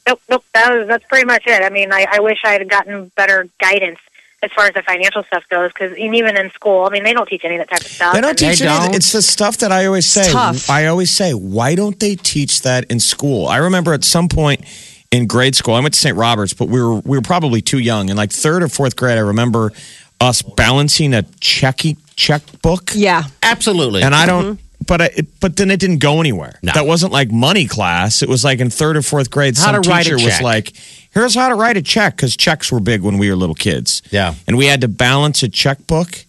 nope, 0.07 0.21
nope. 0.29 0.43
That 0.53 0.71
was, 0.77 0.87
that's 0.87 1.05
pretty 1.05 1.25
much 1.25 1.43
it. 1.47 1.61
I 1.63 1.69
mean, 1.69 1.91
I, 1.91 2.05
I 2.11 2.19
wish 2.19 2.39
I 2.43 2.51
had 2.53 2.69
gotten 2.69 3.11
better 3.15 3.47
guidance 3.59 3.99
as 4.43 4.51
far 4.53 4.65
as 4.65 4.73
the 4.73 4.81
financial 4.81 5.23
stuff 5.23 5.43
goes, 5.49 5.71
because 5.71 5.95
even 5.97 6.35
in 6.35 6.49
school, 6.49 6.85
I 6.85 6.89
mean, 6.89 7.03
they 7.03 7.13
don't 7.13 7.27
teach 7.29 7.45
any 7.45 7.55
of 7.57 7.59
that 7.59 7.69
type 7.69 7.81
of 7.81 7.91
stuff. 7.91 8.13
They 8.15 8.21
don't 8.21 8.35
teach 8.37 8.57
They 8.59 8.67
any 8.67 8.75
it. 8.75 8.79
don't. 8.87 8.95
It's 8.95 9.11
the 9.11 9.21
stuff 9.21 9.57
that 9.57 9.71
I 9.71 9.85
always 9.85 10.07
say. 10.07 10.31
tough. 10.31 10.67
I 10.67 10.87
always 10.87 11.11
say, 11.11 11.33
why 11.35 11.75
don't 11.75 11.99
they 11.99 12.15
teach 12.15 12.61
that 12.63 12.85
in 12.91 12.99
school? 12.99 13.47
I 13.47 13.57
remember 13.57 13.93
at 13.93 14.03
some 14.03 14.27
point 14.29 14.61
in 15.11 15.27
grade 15.27 15.55
school, 15.55 15.73
I 15.75 15.79
went 15.81 15.93
to 15.93 15.99
St. 15.99 16.15
Robert's, 16.15 16.53
but 16.53 16.67
we 16.69 16.81
were 16.81 16.95
we 16.95 17.17
were 17.17 17.21
probably 17.21 17.61
too 17.61 17.79
young. 17.79 18.09
In 18.09 18.17
like 18.17 18.31
third 18.31 18.63
or 18.63 18.67
fourth 18.69 18.95
grade, 18.95 19.17
I 19.17 19.21
remember 19.21 19.71
us 20.19 20.41
balancing 20.41 21.13
a 21.13 21.23
checky 21.39 21.97
checkbook. 22.15 22.91
yeah 22.93 23.23
Absolutely. 23.43 24.03
And 24.03 24.13
I 24.15 24.25
don't. 24.25 24.43
Mm-hmm. 24.55 24.65
But 24.87 25.01
I, 25.01 25.09
but 25.39 25.57
then 25.57 25.69
it 25.69 25.79
didn't 25.79 25.99
go 25.99 26.19
anywhere. 26.19 26.57
No. 26.63 26.71
That 26.73 26.85
wasn't 26.87 27.11
like 27.11 27.31
money 27.31 27.67
class. 27.67 28.23
It 28.23 28.29
was 28.29 28.43
like 28.43 28.59
in 28.59 28.69
third 28.71 28.97
or 28.97 29.03
fourth 29.03 29.29
grade. 29.29 29.55
How 29.57 29.71
some 29.71 29.81
to 29.83 29.89
write 29.89 30.07
a 30.07 30.15
teacher 30.15 30.25
was 30.25 30.41
like, 30.41 30.73
"Here's 31.11 31.35
how 31.35 31.49
to 31.49 31.55
write 31.55 31.77
a 31.77 31.83
check," 31.83 32.15
because 32.15 32.35
checks 32.35 32.71
were 32.71 32.79
big 32.79 33.01
when 33.01 33.19
we 33.19 33.29
were 33.29 33.35
little 33.35 33.53
kids. 33.55 34.01
Yeah. 34.09 34.33
and 34.47 34.57
we 34.57 34.65
had 34.65 34.81
to 34.81 34.87
balance 34.87 35.43
a 35.43 35.49
checkbook, 35.49 36.25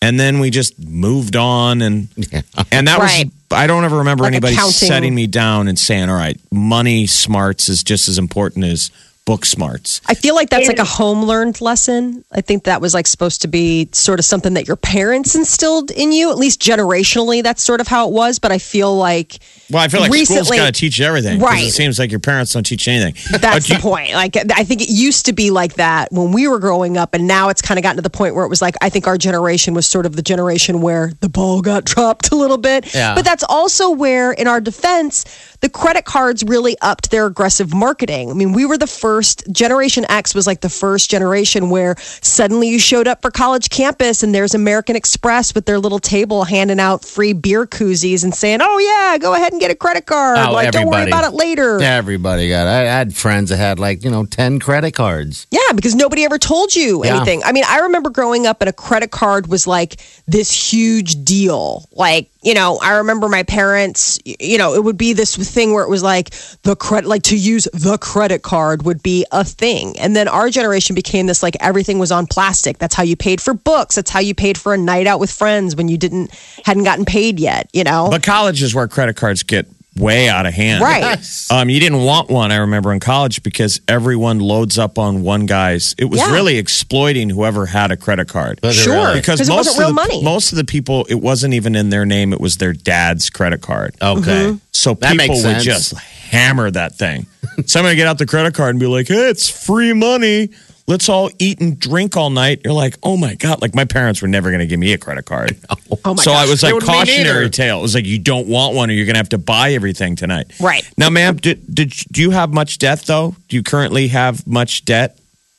and 0.00 0.18
then 0.18 0.40
we 0.40 0.48
just 0.50 0.78
moved 0.78 1.36
on, 1.36 1.82
and 1.82 2.08
and 2.72 2.88
that 2.88 2.98
Right. 2.98 3.26
was. 3.26 3.34
I 3.52 3.66
don't 3.66 3.84
ever 3.84 3.98
remember 3.98 4.24
Like 4.24 4.32
anybody 4.34 4.54
accounting. 4.54 4.72
setting 4.72 5.14
me 5.14 5.26
down 5.26 5.68
and 5.68 5.78
saying, 5.78 6.08
"All 6.08 6.16
right, 6.16 6.38
money 6.52 7.06
smarts 7.06 7.68
is 7.68 7.82
just 7.82 8.08
as 8.08 8.18
important 8.18 8.64
as 8.64 8.90
book 9.24 9.44
smarts." 9.44 10.00
I 10.06 10.14
feel 10.14 10.34
like 10.34 10.50
that's 10.50 10.68
like 10.68 10.78
a 10.78 10.84
home 10.84 11.24
learned 11.24 11.60
lesson. 11.60 12.24
I 12.32 12.40
think 12.40 12.64
that 12.64 12.80
was 12.80 12.94
like 12.94 13.06
supposed 13.06 13.42
to 13.42 13.48
be 13.48 13.88
sort 13.92 14.18
of 14.18 14.24
something 14.24 14.54
that 14.54 14.66
your 14.66 14.76
parents 14.76 15.34
instilled 15.34 15.90
in 15.90 16.12
you, 16.12 16.30
at 16.30 16.38
least 16.38 16.60
generationally. 16.60 17.42
That's 17.42 17.62
sort 17.62 17.80
of 17.80 17.86
how 17.88 18.08
it 18.08 18.12
was. 18.12 18.38
But 18.38 18.52
I 18.52 18.58
feel 18.58 18.96
like 18.96 19.38
Well, 19.70 19.82
I 19.82 19.88
feel 19.88 20.00
like 20.00 20.12
school's 20.12 20.30
Recently- 20.30 20.56
got 20.58 20.66
to 20.66 20.72
teach 20.72 21.00
everything. 21.00 21.38
Right. 21.40 21.66
It 21.68 21.72
seems 21.72 21.98
like 21.98 22.10
your 22.10 22.20
parents 22.20 22.52
don't 22.52 22.64
teach 22.64 22.88
anything. 22.88 23.14
that's 23.30 23.40
But 23.40 23.62
the 23.68 23.74
you- 23.74 23.80
point. 23.80 24.12
Like 24.14 24.36
I 24.36 24.64
think 24.64 24.80
it 24.82 24.88
used 24.90 25.26
to 25.26 25.32
be 25.32 25.50
like 25.50 25.74
that 25.74 26.10
when 26.12 26.32
we 26.32 26.48
were 26.48 26.58
growing 26.58 26.96
up, 26.96 27.14
and 27.14 27.26
now 27.26 27.48
it's 27.50 27.62
kind 27.62 27.78
of 27.78 27.82
gotten 27.82 27.96
to 27.96 28.02
the 28.02 28.10
point 28.10 28.34
where 28.34 28.44
it 28.44 28.48
was 28.48 28.62
like 28.62 28.74
I 28.80 28.88
think 28.88 29.06
our 29.06 29.18
generation 29.18 29.74
was 29.74 29.86
sort 29.86 30.06
of 30.06 30.16
the 30.16 30.22
generation 30.22 30.80
where 30.80 31.12
the 31.20 31.28
ball 31.28 31.60
got 31.62 31.84
dropped 31.92 32.30
a 32.32 32.36
little 32.36 32.58
bit. 32.58 32.92
Yeah. 32.94 33.14
But 33.14 33.24
that's 33.24 33.44
also 33.48 33.90
where, 33.90 34.32
in 34.32 34.46
our 34.48 34.60
defense, 34.60 35.24
the 35.60 35.68
credit 35.68 36.04
cards 36.04 36.42
really 36.42 36.76
upped 36.80 37.10
their 37.10 37.26
aggressive 37.26 37.74
marketing. 37.74 38.30
I 38.30 38.34
mean, 38.34 38.52
we 38.52 38.64
were 38.64 38.78
the 38.78 38.86
first 38.86 39.09
generation 39.50 40.04
X 40.08 40.34
was 40.34 40.46
like 40.46 40.60
the 40.60 40.68
first 40.68 41.10
generation 41.10 41.70
where 41.70 41.94
suddenly 41.98 42.68
you 42.68 42.78
showed 42.78 43.08
up 43.08 43.22
for 43.22 43.30
college 43.30 43.68
campus 43.70 44.22
and 44.22 44.34
there's 44.34 44.54
American 44.54 44.96
Express 44.96 45.54
with 45.54 45.66
their 45.66 45.78
little 45.78 45.98
table 45.98 46.44
handing 46.44 46.78
out 46.80 47.04
free 47.04 47.32
beer 47.32 47.66
koozies 47.66 48.22
and 48.24 48.34
saying, 48.34 48.60
"Oh 48.62 48.78
yeah, 48.78 49.18
go 49.18 49.34
ahead 49.34 49.52
and 49.52 49.60
get 49.60 49.70
a 49.70 49.74
credit 49.74 50.06
card. 50.06 50.38
Oh, 50.38 50.52
like 50.52 50.70
don't 50.72 50.88
worry 50.88 51.06
about 51.06 51.24
it 51.24 51.34
later." 51.34 51.80
Everybody 51.80 52.48
got. 52.48 52.66
I 52.66 52.82
had 52.82 53.14
friends 53.16 53.50
that 53.50 53.56
had 53.56 53.78
like 53.78 54.04
you 54.04 54.10
know 54.10 54.24
ten 54.26 54.58
credit 54.60 54.92
cards. 54.92 55.46
Yeah, 55.50 55.72
because 55.74 55.94
nobody 55.94 56.24
ever 56.24 56.38
told 56.38 56.74
you 56.74 57.04
Yeah. 57.04 57.16
anything. 57.16 57.42
I 57.44 57.52
mean, 57.52 57.64
I 57.66 57.80
remember 57.80 58.10
growing 58.10 58.46
up 58.46 58.60
and 58.60 58.68
a 58.68 58.72
credit 58.72 59.10
card 59.10 59.46
was 59.48 59.66
like 59.66 59.96
this 60.26 60.50
huge 60.72 61.24
deal. 61.24 61.88
Like, 61.92 62.30
you 62.42 62.54
know, 62.54 62.78
I 62.82 62.96
remember 62.98 63.28
my 63.28 63.42
parents, 63.42 64.18
you 64.24 64.56
know, 64.56 64.74
it 64.74 64.82
would 64.82 64.96
be 64.96 65.12
this 65.12 65.36
thing 65.36 65.74
where 65.74 65.84
it 65.84 65.90
was 65.90 66.02
like 66.02 66.30
the 66.62 66.74
credit, 66.74 67.06
like 67.06 67.22
to 67.24 67.36
use 67.36 67.68
the 67.72 67.98
credit 67.98 68.42
card 68.42 68.84
would 68.84 69.02
be 69.02 69.26
a 69.30 69.44
thing. 69.44 69.98
And 69.98 70.16
then 70.16 70.26
our 70.26 70.48
generation 70.48 70.94
became 70.94 71.26
this 71.26 71.42
like 71.42 71.56
everything 71.60 71.98
was 71.98 72.10
on 72.10 72.26
plastic. 72.26 72.78
That's 72.78 72.94
how 72.94 73.02
you 73.02 73.16
paid 73.16 73.40
for 73.40 73.52
books. 73.52 73.96
That's 73.96 74.10
how 74.10 74.20
you 74.20 74.34
paid 74.34 74.56
for 74.56 74.72
a 74.72 74.78
night 74.78 75.06
out 75.06 75.20
with 75.20 75.30
friends 75.30 75.76
when 75.76 75.88
you 75.88 75.98
didn't, 75.98 76.30
hadn't 76.64 76.84
gotten 76.84 77.04
paid 77.04 77.38
yet, 77.38 77.68
you 77.74 77.84
know? 77.84 78.08
But 78.10 78.22
college 78.22 78.62
is 78.62 78.74
where 78.74 78.88
credit 78.88 79.16
cards 79.16 79.42
get 79.42 79.66
way 79.96 80.28
out 80.28 80.46
of 80.46 80.54
hand. 80.54 80.82
Right. 80.82 81.18
Um, 81.50 81.68
you 81.68 81.80
didn't 81.80 82.02
want 82.04 82.30
one, 82.30 82.52
I 82.52 82.56
remember, 82.56 82.92
in 82.92 83.00
college 83.00 83.42
because 83.42 83.80
everyone 83.88 84.38
loads 84.38 84.78
up 84.78 84.98
on 84.98 85.22
one 85.22 85.46
guy's. 85.46 85.94
It 85.98 86.04
was 86.06 86.20
Yeah. 86.20 86.32
really 86.32 86.56
exploiting 86.58 87.28
whoever 87.28 87.66
had 87.66 87.90
a 87.90 87.96
credit 87.96 88.28
card. 88.28 88.60
Was 88.62 88.78
it 88.78 88.82
Sure. 88.82 88.94
really? 88.94 89.20
Because 89.20 89.40
'Cause 89.40 89.48
it 89.48 89.52
most 89.52 89.66
wasn't 89.66 89.74
of 89.74 89.78
real 89.80 89.88
the, 89.88 89.94
money. 89.94 90.22
most 90.22 90.52
of 90.52 90.56
the 90.56 90.64
people, 90.64 91.06
it 91.10 91.16
wasn't 91.20 91.54
even 91.54 91.74
in 91.74 91.90
their 91.90 92.06
name; 92.06 92.32
it 92.32 92.40
was 92.40 92.56
their 92.58 92.72
dad's 92.72 93.30
credit 93.30 93.60
card. 93.62 93.94
Okay. 94.00 94.54
So 94.72 94.94
That 94.94 95.12
people 95.18 95.34
would 95.36 95.42
sense. 95.42 95.64
just 95.64 95.94
hammer 96.30 96.70
that 96.70 96.94
thing. 96.96 97.26
Somebody 97.66 97.92
would 97.92 97.96
get 97.96 98.06
out 98.06 98.18
the 98.18 98.26
credit 98.26 98.54
card 98.54 98.70
and 98.70 98.80
be 98.80 98.86
like, 98.86 99.08
"Hey, 99.08 99.28
it's 99.28 99.48
free 99.50 99.92
money. 99.92 100.50
Let's 100.90 101.08
all 101.08 101.30
eat 101.38 101.60
and 101.60 101.78
drink 101.78 102.16
all 102.16 102.28
night." 102.30 102.60
You're 102.64 102.74
like, 102.74 102.96
"Oh 103.02 103.16
my 103.16 103.34
god!" 103.36 103.62
Like 103.62 103.74
my 103.74 103.84
parents 103.86 104.20
were 104.20 104.28
never 104.28 104.50
going 104.50 104.60
to 104.60 104.66
give 104.66 104.78
me 104.78 104.92
a 104.92 104.98
credit 104.98 105.24
card. 105.24 105.56
oh 106.04 106.14
my 106.14 106.22
so 106.22 106.32
gosh. 106.32 106.46
I 106.46 106.50
was 106.50 106.60
They 106.60 106.66
like 106.68 106.74
wouldn't 106.74 106.90
me 106.92 106.98
cautionary 106.98 107.24
neither. 107.44 107.48
tale. 107.48 107.78
It 107.78 107.82
was 107.82 107.94
like 107.94 108.04
you 108.04 108.18
don't 108.18 108.48
want 108.48 108.74
one, 108.74 108.90
or 108.90 108.92
you're 108.92 109.06
going 109.06 109.14
to 109.14 109.18
have 109.20 109.30
to 109.30 109.38
buy 109.38 109.72
everything 109.72 110.16
tonight. 110.16 110.52
Right. 110.60 110.86
now, 110.98 111.08
ma'am, 111.08 111.36
did, 111.36 111.74
did 111.74 111.90
do 112.12 112.20
you 112.20 112.30
have 112.30 112.52
much 112.52 112.78
debt 112.78 113.00
though? 113.06 113.34
Do 113.48 113.56
you 113.56 113.62
currently 113.62 114.08
have 114.08 114.46
much 114.46 114.84
debt? 114.84 115.16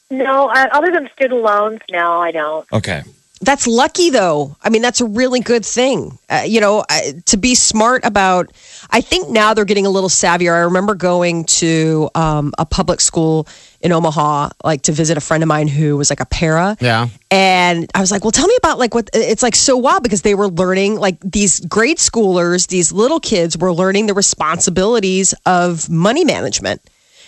No, 0.09 0.49
uh, 0.49 0.67
other 0.73 0.91
than 0.91 1.09
student 1.15 1.41
loans, 1.41 1.79
no, 1.89 2.19
I 2.21 2.31
don't. 2.31 2.67
Okay. 2.73 3.01
That's 3.43 3.65
lucky, 3.65 4.11
though. 4.11 4.55
I 4.61 4.69
mean, 4.69 4.83
that's 4.83 5.01
a 5.01 5.05
really 5.05 5.39
good 5.39 5.65
thing. 5.65 6.19
Uh, 6.29 6.43
you 6.45 6.61
know, 6.61 6.83
uh, 6.89 6.99
to 7.25 7.37
be 7.37 7.55
smart 7.55 8.05
about. 8.05 8.51
I 8.91 9.01
think 9.01 9.29
now 9.29 9.53
they're 9.55 9.65
getting 9.65 9.85
a 9.87 9.89
little 9.89 10.09
savvier. 10.09 10.53
I 10.53 10.59
remember 10.59 10.93
going 10.93 11.45
to 11.45 12.09
um, 12.13 12.53
a 12.59 12.65
public 12.65 12.99
school 13.01 13.47
in 13.81 13.91
Omaha, 13.91 14.49
like 14.63 14.83
to 14.83 14.91
visit 14.91 15.17
a 15.17 15.21
friend 15.21 15.43
of 15.43 15.47
mine 15.47 15.67
who 15.67 15.97
was 15.97 16.09
like 16.09 16.19
a 16.19 16.25
para. 16.25 16.77
Yeah. 16.79 17.07
And 17.29 17.89
I 17.95 17.99
was 17.99 18.11
like, 18.11 18.23
well, 18.23 18.31
tell 18.31 18.47
me 18.47 18.55
about 18.57 18.77
like 18.77 18.93
what 18.93 19.09
it's 19.13 19.43
like 19.43 19.55
so 19.55 19.77
wild 19.77 20.03
because 20.03 20.21
they 20.21 20.35
were 20.35 20.47
learning, 20.47 20.95
like 20.95 21.19
these 21.21 21.59
grade 21.61 21.97
schoolers, 21.97 22.67
these 22.67 22.91
little 22.91 23.19
kids 23.19 23.57
were 23.57 23.73
learning 23.73 24.07
the 24.07 24.13
responsibilities 24.13 25.33
of 25.45 25.89
money 25.89 26.23
management. 26.23 26.81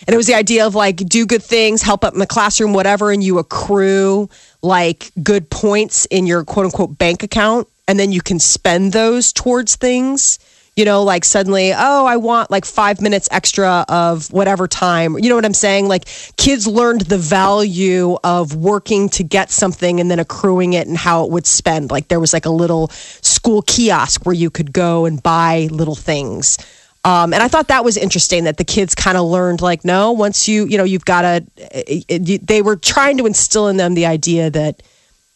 And 0.05 0.13
it 0.13 0.17
was 0.17 0.27
the 0.27 0.35
idea 0.35 0.67
of 0.67 0.75
like 0.75 0.97
do 0.97 1.25
good 1.25 1.43
things, 1.43 1.81
help 1.81 2.03
out 2.03 2.13
in 2.13 2.19
the 2.19 2.27
classroom, 2.27 2.73
whatever, 2.73 3.11
and 3.11 3.23
you 3.23 3.39
accrue 3.39 4.29
like 4.61 5.11
good 5.21 5.49
points 5.49 6.05
in 6.05 6.25
your 6.27 6.43
quote 6.43 6.65
unquote 6.65 6.97
bank 6.97 7.23
account. 7.23 7.67
And 7.87 7.99
then 7.99 8.11
you 8.11 8.21
can 8.21 8.39
spend 8.39 8.93
those 8.93 9.33
towards 9.33 9.75
things. 9.75 10.39
You 10.75 10.85
know, 10.85 11.03
like 11.03 11.23
suddenly, 11.23 11.71
oh, 11.71 12.05
I 12.05 12.17
want 12.17 12.49
like 12.49 12.65
five 12.65 12.99
minutes 12.99 13.29
extra 13.29 13.85
of 13.87 14.31
whatever 14.33 14.67
time. 14.67 15.19
You 15.19 15.29
know 15.29 15.35
what 15.35 15.45
I'm 15.45 15.53
saying? 15.53 15.87
Like 15.87 16.05
kids 16.37 16.65
learned 16.65 17.01
the 17.01 17.17
value 17.19 18.17
of 18.23 18.55
working 18.55 19.07
to 19.09 19.23
get 19.23 19.51
something 19.51 19.99
and 19.99 20.09
then 20.09 20.17
accruing 20.17 20.73
it 20.73 20.87
and 20.87 20.97
how 20.97 21.25
it 21.25 21.31
would 21.31 21.45
spend. 21.45 21.91
Like 21.91 22.07
there 22.07 22.19
was 22.19 22.33
like 22.33 22.47
a 22.47 22.49
little 22.49 22.87
school 22.89 23.61
kiosk 23.61 24.25
where 24.25 24.33
you 24.33 24.49
could 24.49 24.73
go 24.73 25.05
and 25.05 25.21
buy 25.21 25.67
little 25.71 25.95
things. 25.95 26.57
Um, 27.05 27.33
and 27.33 27.43
I 27.43 27.49
thought 27.49 27.67
that 27.67 27.83
was 27.83 27.97
interesting 27.97 28.45
that 28.45 28.57
the 28.57 28.63
kids 28.63 28.95
kind 28.95 29.17
of 29.17 29.25
learned 29.25 29.61
like, 29.61 29.83
no, 29.83 30.13
once 30.13 30.47
you, 30.47 30.65
you 30.65 30.77
know, 30.77 30.85
you've 30.85 31.05
got 31.05 31.21
to, 31.23 31.45
eh, 31.57 32.01
eh, 32.09 32.17
eh, 32.27 32.37
they 32.41 32.61
were 32.61 32.77
trying 32.77 33.17
to 33.17 33.25
instill 33.25 33.67
in 33.67 33.77
them 33.77 33.93
the 33.93 34.05
idea 34.05 34.49
that, 34.49 34.81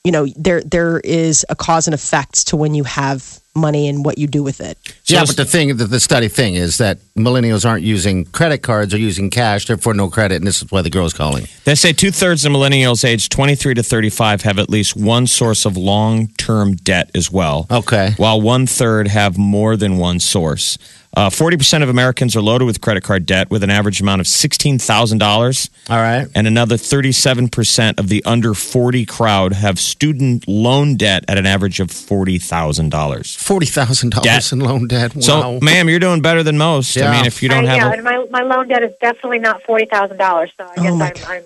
you 0.08 0.14
know, 0.14 0.26
there, 0.38 0.62
there 0.62 1.02
is 1.02 1.46
a 1.50 1.56
cause 1.56 1.86
and 1.86 1.94
effect 1.94 2.48
to 2.48 2.56
when 2.56 2.74
you 2.74 2.86
have 2.86 3.42
money 3.58 3.90
and 3.90 4.06
what 4.06 4.18
you 4.18 4.26
do 4.26 4.42
with 4.42 4.62
it. 4.62 4.78
yeah, 5.04 5.26
but 5.26 5.36
the 5.36 5.44
thing, 5.44 5.76
the, 5.76 5.84
the 5.84 6.00
study 6.00 6.30
thing 6.30 6.56
is 6.56 6.78
that 6.78 7.00
millennials 7.18 7.68
aren't 7.68 7.84
using 7.84 8.24
credit 8.24 8.60
cards 8.60 8.94
or 8.94 9.00
using 9.00 9.30
cash, 9.30 9.66
therefore 9.66 9.94
no 9.94 10.10
credit, 10.10 10.36
and 10.36 10.48
this 10.48 10.62
is 10.62 10.72
why 10.72 10.82
the 10.82 10.90
girl's 10.90 11.14
calling. 11.14 11.46
They 11.66 11.76
say 11.76 11.92
two 11.92 12.12
thirds 12.12 12.46
of 12.46 12.54
millennials 12.54 13.04
aged 13.04 13.34
23 13.34 13.74
to 13.74 13.84
35 13.84 14.44
have 14.44 14.60
at 14.60 14.70
least 14.70 14.96
one 14.96 15.28
source 15.28 15.66
of 15.66 15.76
long 15.76 16.28
term 16.38 16.78
debt 16.78 17.12
as 17.14 17.30
well. 17.30 17.68
Okay. 17.70 18.14
While 18.16 18.40
one 18.40 18.66
third 18.66 19.10
have 19.10 19.38
more 19.38 19.76
than 19.76 19.98
one 19.98 20.22
source. 20.22 20.78
Uh, 21.18 21.32
40% 21.32 21.82
of 21.82 21.90
Americans 21.90 22.36
are 22.36 22.42
loaded 22.44 22.66
with 22.66 22.80
credit 22.80 23.04
card 23.04 23.26
debt 23.26 23.50
with 23.50 23.64
an 23.64 23.72
average 23.72 24.00
amount 24.02 24.22
of 24.22 24.28
$16,000. 24.28 25.70
All 25.90 25.98
right. 25.98 26.28
And 26.36 26.46
another 26.46 26.76
37% 26.76 27.98
of 28.00 28.08
the 28.08 28.24
under 28.24 28.54
40 28.54 29.04
crowd 29.08 29.54
have 29.54 29.80
student 29.80 30.48
loan 30.48 30.96
debt 30.96 31.26
at 31.28 31.40
an 31.40 31.48
average 31.48 31.80
of 31.80 31.88
$40,000. 31.88 32.92
$40,000 32.92 34.54
in 34.54 34.60
loan 34.60 34.88
debt. 34.88 35.16
Wow. 35.16 35.22
So, 35.22 35.60
ma'am, 35.60 35.90
you're 35.90 35.98
doing 35.98 36.22
better 36.22 36.44
than 36.44 36.56
most. 36.56 36.96
Yeah. 36.96 37.10
I 37.10 37.16
mean, 37.16 37.26
if 37.26 37.42
you 37.42 37.50
don't 37.50 37.66
I, 37.66 37.70
have 37.70 37.78
yeah, 37.78 37.90
a, 37.90 37.94
and 37.94 38.04
my 38.04 38.26
my 38.30 38.44
loan 38.44 38.68
debt 38.68 38.84
is 38.84 38.92
definitely 39.02 39.40
not 39.40 39.64
forty 39.64 39.86
thousand 39.86 40.18
dollars. 40.18 40.52
So 40.56 40.66
I 40.66 40.76
guess 40.76 40.86
Oh, 40.92 40.96
my 40.96 41.14
I'm, 41.28 41.32
I'm 41.32 41.44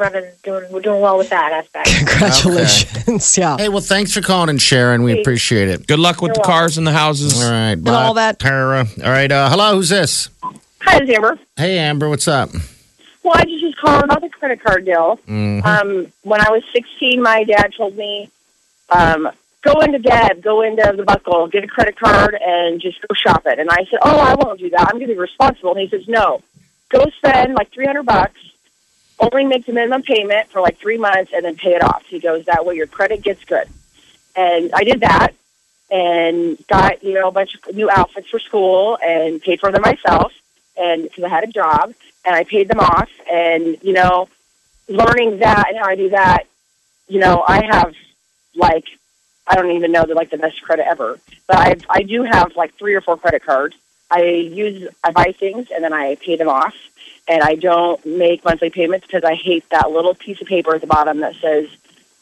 running 0.00 0.24
doing 0.42 0.64
we're 0.72 0.80
doing 0.80 1.00
well 1.00 1.18
with 1.18 1.30
that 1.30 1.52
aspect. 1.52 1.88
Congratulations. 1.98 3.38
Yeah. 3.38 3.56
hey, 3.56 3.68
well, 3.68 3.80
thanks 3.80 4.12
for 4.12 4.20
calling 4.20 4.50
and 4.50 4.60
sharing. 4.60 5.02
We 5.02 5.20
appreciate 5.20 5.68
it. 5.68 5.86
good 5.86 5.98
luck 5.98 6.22
with 6.22 6.34
the 6.34 6.40
cars 6.40 6.78
and 6.78 6.86
the 6.86 6.92
houses. 6.92 7.40
All 7.42 7.50
right. 7.50 7.76
Bye, 7.76 7.92
all 7.92 8.14
that. 8.14 8.38
Tara. 8.38 8.86
All 9.04 9.10
right. 9.10 9.30
Uh, 9.30 9.48
hello. 9.48 9.74
Who's 9.74 9.90
this? 9.90 10.30
Hi, 10.42 10.96
it's 10.96 11.10
Amber. 11.10 11.38
Hey, 11.56 11.78
Amber. 11.78 12.08
What's 12.08 12.26
up? 12.26 12.50
Well, 13.22 13.34
I 13.36 13.44
just 13.44 13.62
was 13.62 13.74
calling 13.80 14.04
about 14.04 14.22
the 14.22 14.30
credit 14.30 14.62
card 14.62 14.86
deal. 14.86 15.18
Mm-hmm. 15.28 15.66
Um, 15.66 16.06
when 16.22 16.40
I 16.40 16.50
was 16.50 16.62
16, 16.72 17.20
my 17.20 17.44
dad 17.44 17.72
told 17.76 17.96
me, 17.96 18.30
um, 18.88 19.30
go 19.62 19.80
into 19.80 19.98
Deb, 19.98 20.42
go 20.42 20.62
into 20.62 20.94
the 20.96 21.04
Buckle, 21.04 21.46
get 21.48 21.64
a 21.64 21.66
credit 21.66 21.98
card, 21.98 22.36
and 22.40 22.80
just 22.80 23.00
go 23.02 23.14
shop 23.14 23.42
it. 23.46 23.58
And 23.58 23.68
I 23.70 23.84
said, 23.90 23.98
oh, 24.02 24.18
I 24.18 24.34
won't 24.34 24.58
do 24.58 24.70
that. 24.70 24.80
I'm 24.80 24.98
going 24.98 25.08
to 25.08 25.14
be 25.14 25.18
responsible. 25.18 25.72
And 25.72 25.80
he 25.80 25.88
says, 25.88 26.08
no, 26.08 26.42
go 26.88 27.04
spend 27.18 27.54
like 27.54 27.70
300 27.72 28.02
bucks, 28.04 28.40
only 29.20 29.44
make 29.44 29.66
the 29.66 29.72
minimum 29.72 30.02
payment 30.02 30.48
for 30.50 30.60
like 30.60 30.78
three 30.78 30.98
months, 30.98 31.32
and 31.34 31.44
then 31.44 31.56
pay 31.56 31.74
it 31.74 31.82
off. 31.82 32.04
He 32.06 32.18
goes, 32.18 32.46
that 32.46 32.64
way 32.64 32.74
your 32.74 32.86
credit 32.86 33.22
gets 33.22 33.44
good. 33.44 33.68
And 34.36 34.70
I 34.72 34.84
did 34.84 35.00
that 35.00 35.34
and 35.90 36.56
got, 36.68 37.02
you 37.02 37.14
know, 37.14 37.28
a 37.28 37.32
bunch 37.32 37.54
of 37.54 37.74
new 37.74 37.90
outfits 37.90 38.28
for 38.28 38.38
school 38.38 38.98
and 39.02 39.40
paid 39.42 39.60
for 39.60 39.72
them 39.72 39.82
myself 39.82 40.32
and 40.80 41.02
because 41.02 41.24
I 41.24 41.28
had 41.28 41.44
a 41.44 41.48
job 41.48 41.94
and 42.24 42.34
I 42.34 42.44
paid 42.44 42.68
them 42.68 42.80
off 42.80 43.10
and 43.30 43.76
you 43.82 43.92
know 43.92 44.28
learning 44.88 45.38
that 45.38 45.66
and 45.68 45.78
how 45.78 45.86
I 45.86 45.94
do 45.94 46.10
that 46.10 46.44
you 47.08 47.20
know 47.20 47.44
I 47.46 47.64
have 47.66 47.94
like 48.54 48.84
I 49.46 49.54
don't 49.56 49.70
even 49.72 49.92
know 49.92 50.04
the 50.04 50.14
like 50.14 50.30
the 50.30 50.38
best 50.38 50.62
credit 50.62 50.86
ever 50.86 51.18
but 51.46 51.56
I 51.56 51.76
I 51.88 52.02
do 52.02 52.22
have 52.22 52.56
like 52.56 52.74
three 52.76 52.94
or 52.94 53.00
four 53.00 53.16
credit 53.16 53.44
cards 53.44 53.76
I 54.10 54.22
use 54.22 54.88
I 55.04 55.12
buy 55.12 55.32
things 55.32 55.68
and 55.70 55.84
then 55.84 55.92
I 55.92 56.16
pay 56.16 56.36
them 56.36 56.48
off 56.48 56.74
and 57.30 57.42
I 57.42 57.54
don't 57.54 58.04
make 58.04 58.44
monthly 58.44 58.70
payments 58.70 59.06
because 59.06 59.22
I 59.24 59.34
hate 59.34 59.66
that 59.70 59.90
little 59.90 60.14
piece 60.14 60.40
of 60.40 60.48
paper 60.48 60.74
at 60.74 60.80
the 60.80 60.86
bottom 60.88 61.20
that 61.20 61.36
says 61.36 61.68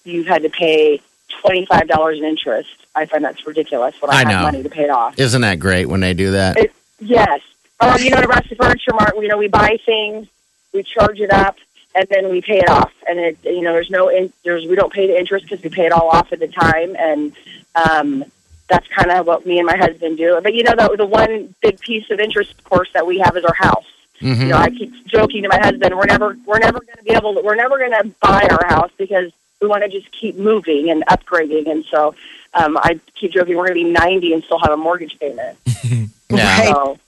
you've 0.04 0.26
had 0.26 0.42
to 0.42 0.50
pay 0.50 1.00
twenty 1.40 1.64
five 1.66 1.88
dollars 1.88 2.18
in 2.18 2.24
interest 2.24 2.68
I 2.94 3.06
find 3.06 3.24
that's 3.24 3.44
ridiculous 3.46 4.00
when 4.00 4.10
I, 4.10 4.14
I 4.14 4.18
have 4.18 4.28
know. 4.28 4.42
money 4.42 4.62
to 4.62 4.68
pay 4.68 4.84
it 4.84 4.90
off 4.90 5.18
Isn't 5.18 5.40
that 5.40 5.58
great 5.58 5.86
when 5.86 6.00
they 6.00 6.14
do 6.14 6.32
that? 6.32 6.58
it, 6.58 6.72
yes. 7.00 7.40
Or 7.80 7.98
you 7.98 8.10
know, 8.10 8.20
Nebraska 8.20 8.54
Furniture 8.56 8.92
Mart. 8.92 9.14
You 9.16 9.28
know, 9.28 9.38
we 9.38 9.46
buy 9.48 9.78
things, 9.86 10.26
we 10.72 10.82
charge 10.82 11.20
it 11.20 11.32
up, 11.32 11.56
and 11.94 12.08
then 12.08 12.28
we 12.28 12.42
pay 12.42 12.58
it 12.58 12.68
off. 12.68 12.92
And 13.08 13.20
it, 13.20 13.38
you 13.44 13.60
know, 13.60 13.72
there's 13.72 13.88
no, 13.88 14.08
in, 14.08 14.32
there's 14.44 14.66
we 14.66 14.74
don't 14.74 14.92
pay 14.92 15.06
the 15.06 15.16
interest 15.16 15.44
because 15.44 15.62
we 15.62 15.70
pay 15.70 15.86
it 15.86 15.92
all 15.92 16.08
off 16.08 16.32
at 16.32 16.40
the 16.40 16.48
time, 16.48 16.96
and 16.98 17.32
um, 17.76 18.24
that's 18.68 18.88
kind 18.88 19.12
of 19.12 19.28
what 19.28 19.46
me 19.46 19.58
and 19.58 19.66
my 19.66 19.76
husband 19.76 20.18
do. 20.18 20.40
But 20.42 20.54
you 20.54 20.64
know, 20.64 20.74
the 20.76 20.96
the 20.96 21.06
one 21.06 21.54
big 21.62 21.78
piece 21.78 22.10
of 22.10 22.18
interest, 22.18 22.58
of 22.58 22.64
course, 22.64 22.88
that 22.94 23.06
we 23.06 23.20
have 23.20 23.36
is 23.36 23.44
our 23.44 23.54
house. 23.54 23.86
Mm-hmm. 24.20 24.42
You 24.42 24.48
know, 24.48 24.57
I 24.57 24.70
keep 24.70 24.92
joking 25.07 25.42
to 25.42 25.48
my 25.48 25.59
husband, 25.59 25.96
we're 25.96 26.07
never, 26.07 26.37
we're 26.46 26.59
never 26.59 26.81
going 26.81 26.96
to 26.96 27.04
be 27.04 27.11
able 27.11 27.35
to, 27.35 27.40
we're 27.42 27.54
never 27.54 27.78
going 27.78 27.92
to 27.92 28.11
buy 28.20 28.48
our 28.50 28.66
house 28.68 28.90
because 28.98 29.33
we 29.61 29.68
want 29.68 29.83
to 29.85 29.88
just 29.88 30.11
keep 30.12 30.37
moving 30.37 30.90
and 30.90 31.04
upgrading. 31.07 31.70
And 31.70 31.85
so, 31.85 32.14
um, 32.54 32.76
I 32.78 32.98
keep 33.14 33.33
joking, 33.33 33.57
we're 33.57 33.68
going 33.68 33.78
to 33.78 33.85
be 33.85 33.90
90 33.92 34.33
and 34.35 34.42
still 34.44 34.59
have 34.59 34.70
a 34.70 34.76
mortgage 34.76 35.18
payment. 35.18 35.57
Yeah. 36.31 36.59
Right. 36.59 36.68
So, 36.68 36.98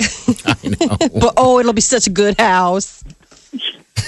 I 0.46 0.68
know. 0.68 0.96
But 1.20 1.35
oh, 1.37 1.59
it'll 1.61 1.75
be 1.75 1.83
such 1.83 2.07
a 2.07 2.11
good 2.11 2.40
house. 2.40 3.05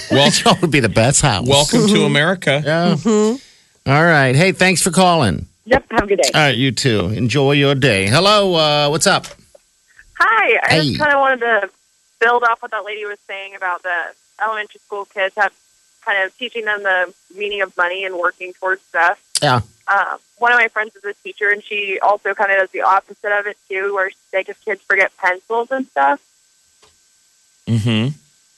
Well, 0.09 0.31
that 0.31 0.57
would 0.59 0.71
be 0.71 0.79
the 0.79 0.89
best 0.89 1.21
house. 1.21 1.47
welcome 1.47 1.85
to 1.87 2.05
America. 2.05 2.63
Yeah. 2.65 2.95
Mm-hmm. 2.95 3.91
All 3.91 4.03
right. 4.03 4.35
Hey, 4.35 4.53
thanks 4.53 4.81
for 4.81 4.89
calling. 4.89 5.45
yep. 5.65 5.85
Have 5.91 6.05
a 6.05 6.07
good 6.07 6.19
day. 6.19 6.29
All 6.33 6.41
right, 6.41 6.57
you 6.57 6.71
too. 6.71 7.09
Enjoy 7.09 7.51
your 7.51 7.75
day. 7.75 8.07
Hello. 8.07 8.55
Uh, 8.55 8.89
what's 8.89 9.05
up? 9.05 9.27
Hi, 10.19 10.59
I 10.63 10.69
Hey. 10.81 10.87
just 10.87 10.99
kind 10.99 11.13
of 11.13 11.19
wanted 11.19 11.39
to 11.41 11.69
build 12.23 12.43
off 12.43 12.61
what 12.61 12.71
that 12.71 12.85
lady 12.85 13.05
was 13.05 13.19
saying 13.27 13.55
about 13.55 13.83
the 13.83 14.13
elementary 14.41 14.79
school 14.79 15.05
kids 15.05 15.35
have 15.35 15.53
kind 16.05 16.23
of 16.23 16.37
teaching 16.37 16.65
them 16.65 16.83
the 16.83 17.13
meaning 17.35 17.61
of 17.61 17.75
money 17.77 18.05
and 18.05 18.15
working 18.17 18.53
towards 18.53 18.81
stuff. 18.81 19.21
Yeah. 19.41 19.61
Um, 19.87 20.17
one 20.37 20.51
of 20.51 20.57
my 20.57 20.67
friends 20.67 20.95
is 20.95 21.03
a 21.03 21.13
teacher, 21.23 21.49
and 21.49 21.63
she 21.63 21.99
also 22.01 22.33
kind 22.33 22.51
of 22.51 22.57
does 22.57 22.71
the 22.71 22.81
opposite 22.81 23.31
of 23.31 23.47
it 23.47 23.57
too, 23.69 23.93
where 23.93 24.09
like 24.33 24.49
if 24.49 24.63
kids 24.63 24.81
forget 24.81 25.15
pencils 25.17 25.71
and 25.71 25.85
stuff, 25.87 26.21
hmm 27.67 28.09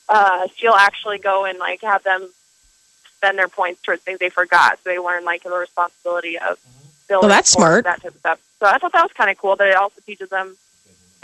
uh, 0.08 0.46
she'll 0.54 0.72
actually 0.72 1.18
go 1.18 1.44
and 1.44 1.58
like 1.58 1.80
have 1.82 2.02
them 2.04 2.28
spend 3.16 3.38
their 3.38 3.48
points 3.48 3.82
towards 3.82 4.02
things 4.02 4.18
they 4.18 4.28
forgot, 4.28 4.78
so 4.82 4.90
they 4.90 4.98
learn 4.98 5.24
like 5.24 5.42
the 5.42 5.50
responsibility 5.50 6.38
of 6.38 6.58
building. 7.08 7.28
Well, 7.28 7.36
that's 7.36 7.50
smart. 7.50 7.84
That 7.84 8.02
type 8.02 8.12
of 8.12 8.20
stuff. 8.20 8.40
So 8.60 8.66
I 8.66 8.78
thought 8.78 8.92
that 8.92 9.02
was 9.02 9.12
kind 9.12 9.30
of 9.30 9.38
cool 9.38 9.56
that 9.56 9.66
it 9.66 9.76
also 9.76 10.00
teaches 10.06 10.28
them 10.28 10.56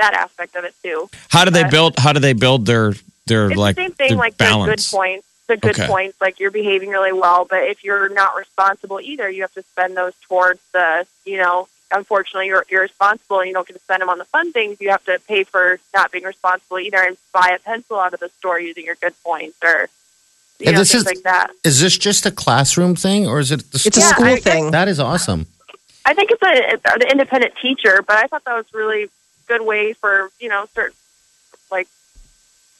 that 0.02 0.14
aspect 0.14 0.56
of 0.56 0.64
it 0.64 0.74
too. 0.82 1.08
How 1.30 1.44
do 1.44 1.50
they 1.50 1.62
Uh, 1.64 1.70
build? 1.70 1.98
How 1.98 2.12
do 2.12 2.20
they 2.20 2.32
build 2.32 2.66
their 2.66 2.94
their 3.26 3.50
It's 3.50 3.56
like 3.56 3.76
the 3.76 3.82
same 3.82 3.92
thing, 3.92 4.08
their 4.10 4.18
like 4.18 4.36
balance? 4.36 4.66
the 4.84 4.90
good 4.90 4.96
points. 4.98 5.26
The 5.48 5.56
good 5.56 5.78
Okay. 5.78 5.86
points, 5.86 6.16
like 6.20 6.40
you're 6.40 6.50
behaving 6.50 6.88
really 6.90 7.12
well, 7.12 7.44
but 7.48 7.62
if 7.64 7.84
you're 7.84 8.08
not 8.08 8.34
responsible 8.36 9.00
either, 9.00 9.28
you 9.28 9.42
have 9.42 9.52
to 9.54 9.62
spend 9.62 9.96
those 9.96 10.12
towards 10.28 10.60
the, 10.72 11.06
you 11.24 11.36
know, 11.36 11.68
unfortunately 11.92 12.46
you're 12.46 12.64
irresponsible 12.68 13.40
and 13.40 13.48
you 13.48 13.54
don't 13.54 13.66
get 13.66 13.74
to 13.74 13.80
spend 13.82 14.00
them 14.02 14.08
on 14.08 14.18
the 14.18 14.24
fun 14.24 14.50
things. 14.52 14.78
You 14.80 14.90
have 14.90 15.04
to 15.04 15.20
pay 15.28 15.44
for 15.44 15.78
not 15.94 16.10
being 16.10 16.24
responsible 16.24 16.78
either 16.78 17.02
and 17.02 17.16
buy 17.32 17.50
a 17.54 17.58
pencil 17.58 17.98
out 18.00 18.14
of 18.14 18.20
the 18.20 18.30
store 18.38 18.58
using 18.58 18.84
your 18.84 18.94
good 18.96 19.14
points 19.24 19.56
or, 19.62 19.88
you 20.58 20.66
And 20.68 20.74
know, 20.74 20.80
this 20.80 20.92
things 20.92 21.02
is- 21.02 21.06
like 21.06 21.22
that. 21.24 21.50
Is 21.64 21.80
this 21.80 21.96
just 21.98 22.24
a 22.24 22.30
classroom 22.30 22.94
thing, 22.96 23.26
or 23.28 23.38
is 23.40 23.50
it 23.52 23.70
the 23.72 23.82
It's 23.84 23.96
a 23.96 24.00
Yeah, 24.00 24.08
school 24.14 24.26
I- 24.26 24.40
thing. 24.40 24.70
That 24.70 24.88
is 24.88 24.98
awesome. 24.98 25.46
I 26.04 26.14
think 26.14 26.30
it's 26.30 26.42
a, 26.42 26.72
it's 26.74 26.82
an 26.86 27.02
independent 27.02 27.54
teacher, 27.60 28.02
but 28.06 28.16
I 28.16 28.26
thought 28.26 28.44
that 28.46 28.54
was 28.54 28.66
really 28.72 29.08
good 29.58 29.66
way 29.66 29.92
for, 29.92 30.30
you 30.40 30.48
know, 30.48 30.64
certain, 30.74 30.96
like, 31.70 31.88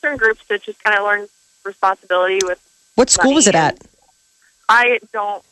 certain 0.01 0.19
groups 0.19 0.45
to 0.49 0.59
just 0.59 0.83
kind 0.83 0.97
of 0.97 1.05
learn 1.05 1.27
responsibility 1.65 2.39
with 2.45 2.59
What 2.95 3.11
school 3.11 3.35
was 3.35 3.47
it 3.47 3.55
at? 3.55 3.79
I 4.69 4.99
don't 5.13 5.43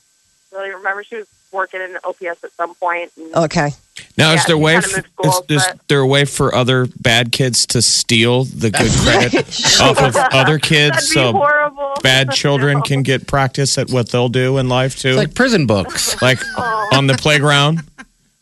really 0.53 0.71
remember. 0.71 1.05
She 1.05 1.17
was 1.17 1.27
working 1.53 1.81
in 1.81 1.97
OPS 2.05 2.45
at 2.45 2.53
some 2.53 2.75
point. 2.77 3.11
And 3.17 3.35
Okay. 3.35 3.71
Now, 4.17 4.33
is 4.35 4.45
there 4.47 4.55
a 4.57 4.59
way? 4.59 4.81
kinda 4.81 4.99
f- 4.99 5.05
moved 5.25 5.51
is, 5.51 5.63
is 5.65 5.73
there 5.89 6.01
a 6.01 6.07
way 6.07 6.25
for 6.25 6.55
other 6.55 6.87
bad 7.01 7.33
kids 7.33 7.67
to 7.67 7.83
steal 7.83 8.45
the 8.45 8.71
good 8.71 8.91
credit 9.05 9.81
off 9.81 9.99
of 10.01 10.17
other 10.17 10.59
kids, 10.73 10.95
That'd 10.97 11.09
be 11.09 11.15
so 11.15 11.33
horrible. 11.33 11.95
bad 12.03 12.31
children 12.43 12.79
No. 12.79 12.83
can 12.83 13.03
get 13.03 13.27
practice 13.27 13.77
at 13.79 13.91
what 13.91 14.09
they'll 14.11 14.29
do 14.29 14.59
in 14.59 14.69
life 14.69 14.99
too, 14.99 15.09
It's 15.11 15.17
like 15.19 15.35
prison 15.35 15.67
books. 15.67 16.21
like 16.23 16.39
Oh. 16.57 16.89
on 16.93 17.07
the 17.09 17.15
playground 17.15 17.83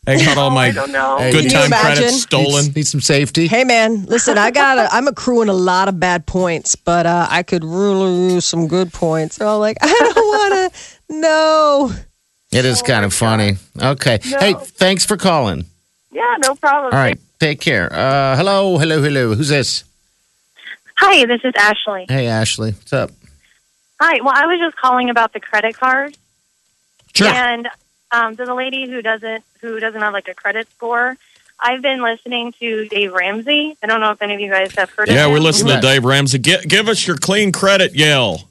I 0.09 0.25
got 0.25 0.37
all 0.37 0.49
my 0.49 0.67
I 0.67 0.71
don't 0.71 0.91
know. 0.91 1.17
Good 1.31 1.51
time 1.51 1.69
credits 1.69 2.21
stolen. 2.21 2.65
Need, 2.65 2.75
need 2.77 2.87
some 2.87 3.01
safety. 3.01 3.47
Hey 3.47 3.63
man, 3.63 4.05
listen, 4.05 4.37
I 4.37 4.51
got 4.51 4.75
to 4.75 4.87
I'm 4.93 5.07
accruing 5.07 5.49
a 5.49 5.53
lot 5.53 5.87
of 5.87 5.99
bad 5.99 6.25
points, 6.25 6.75
but 6.75 7.05
uh, 7.05 7.27
I 7.29 7.43
could 7.43 7.63
really 7.63 8.33
use 8.33 8.45
some 8.45 8.67
good 8.67 8.91
points. 8.91 9.35
So 9.35 9.47
I'm 9.47 9.59
like, 9.59 9.77
I 9.81 9.87
don't 9.87 10.15
want 10.15 10.73
to. 10.73 10.79
No. 11.09 11.91
It 12.51 12.65
is 12.65 12.81
kind 12.81 13.05
of 13.05 13.13
funny. 13.13 13.57
Okay. 13.79 14.19
Hey, 14.23 14.55
thanks 14.57 15.05
for 15.05 15.17
calling. 15.17 15.65
Yeah, 16.11 16.35
no 16.39 16.55
problem. 16.55 16.93
All 16.93 16.99
right. 16.99 17.19
Take 17.39 17.61
care. 17.61 17.91
Uh, 17.93 18.35
hello, 18.35 18.77
hello, 18.77 19.01
hello. 19.01 19.35
Who's 19.35 19.49
this? 19.49 19.83
Hi, 20.97 21.25
this 21.25 21.41
is 21.43 21.53
Ashley. 21.55 22.05
Hey, 22.09 22.27
Ashley. 22.27 22.71
What's 22.71 22.91
up? 22.91 23.11
Hi. 24.01 24.19
Well, 24.21 24.33
I 24.35 24.45
was 24.47 24.59
just 24.59 24.75
calling 24.75 25.09
about 25.09 25.33
the 25.33 25.39
credit 25.39 25.77
card. 25.77 26.17
Sure. 27.13 27.27
And 27.27 27.69
um, 28.11 28.35
to 28.35 28.45
the 28.45 28.53
lady 28.53 28.89
who 28.89 29.01
doesn't 29.01 29.43
who 29.61 29.79
doesn't 29.79 30.01
have 30.01 30.13
like 30.13 30.27
a 30.27 30.33
credit 30.33 30.67
score, 30.71 31.15
I've 31.59 31.81
been 31.81 32.01
listening 32.01 32.53
to 32.59 32.87
Dave 32.87 33.11
Ramsey. 33.13 33.75
I 33.83 33.87
don't 33.87 33.99
know 33.99 34.11
if 34.11 34.21
any 34.21 34.33
of 34.35 34.39
you 34.39 34.49
guys 34.49 34.73
have 34.75 34.89
heard 34.91 35.09
of 35.09 35.15
Yeah, 35.15 35.27
we're 35.27 35.39
listening 35.39 35.75
to 35.75 35.81
Dave 35.81 36.05
Ramsey. 36.05 36.39
Gi- 36.39 36.65
give 36.67 36.87
us 36.87 37.05
your 37.05 37.17
clean 37.17 37.51
credit 37.51 37.93
yell. 37.95 38.47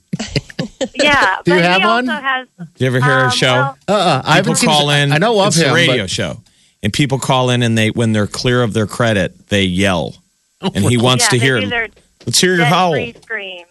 Yeah, 0.95 1.37
Do 1.45 1.55
you 1.55 1.61
have 1.63 1.83
one? 1.83 2.07
has. 2.07 2.49
Do 2.59 2.67
you 2.79 2.87
ever 2.89 3.01
hear 3.01 3.19
um, 3.21 3.29
a 3.29 3.31
show? 3.31 3.47
well, 3.55 3.79
Uh-uh. 3.89 4.19
I 4.19 4.21
people 4.21 4.35
haven't 4.35 4.57
seen 4.57 4.69
call 4.71 4.91
in. 4.91 5.13
I 5.13 5.19
know 5.19 5.41
of 5.41 5.49
it's 5.49 5.57
him. 5.59 5.71
a 5.71 5.75
radio 5.75 6.03
but- 6.05 6.11
show, 6.11 6.43
and 6.83 6.93
people 6.93 7.19
call 7.19 7.51
in 7.51 7.63
and 7.63 7.77
they 7.79 7.91
when 7.91 8.13
they're 8.13 8.27
clear 8.27 8.63
of 8.63 8.73
their 8.75 8.87
credit, 8.87 9.49
they 9.49 9.63
yell, 9.65 10.17
and 10.61 10.85
he 10.85 10.97
wants 10.97 11.25
yeah, 11.27 11.31
to 11.31 11.39
hear. 11.39 11.61
do 11.61 11.69
their 11.69 11.89
Let's 12.27 12.41
hear 12.41 12.57
your 12.57 12.67
howl, 12.67 12.95
scream. 13.23 13.65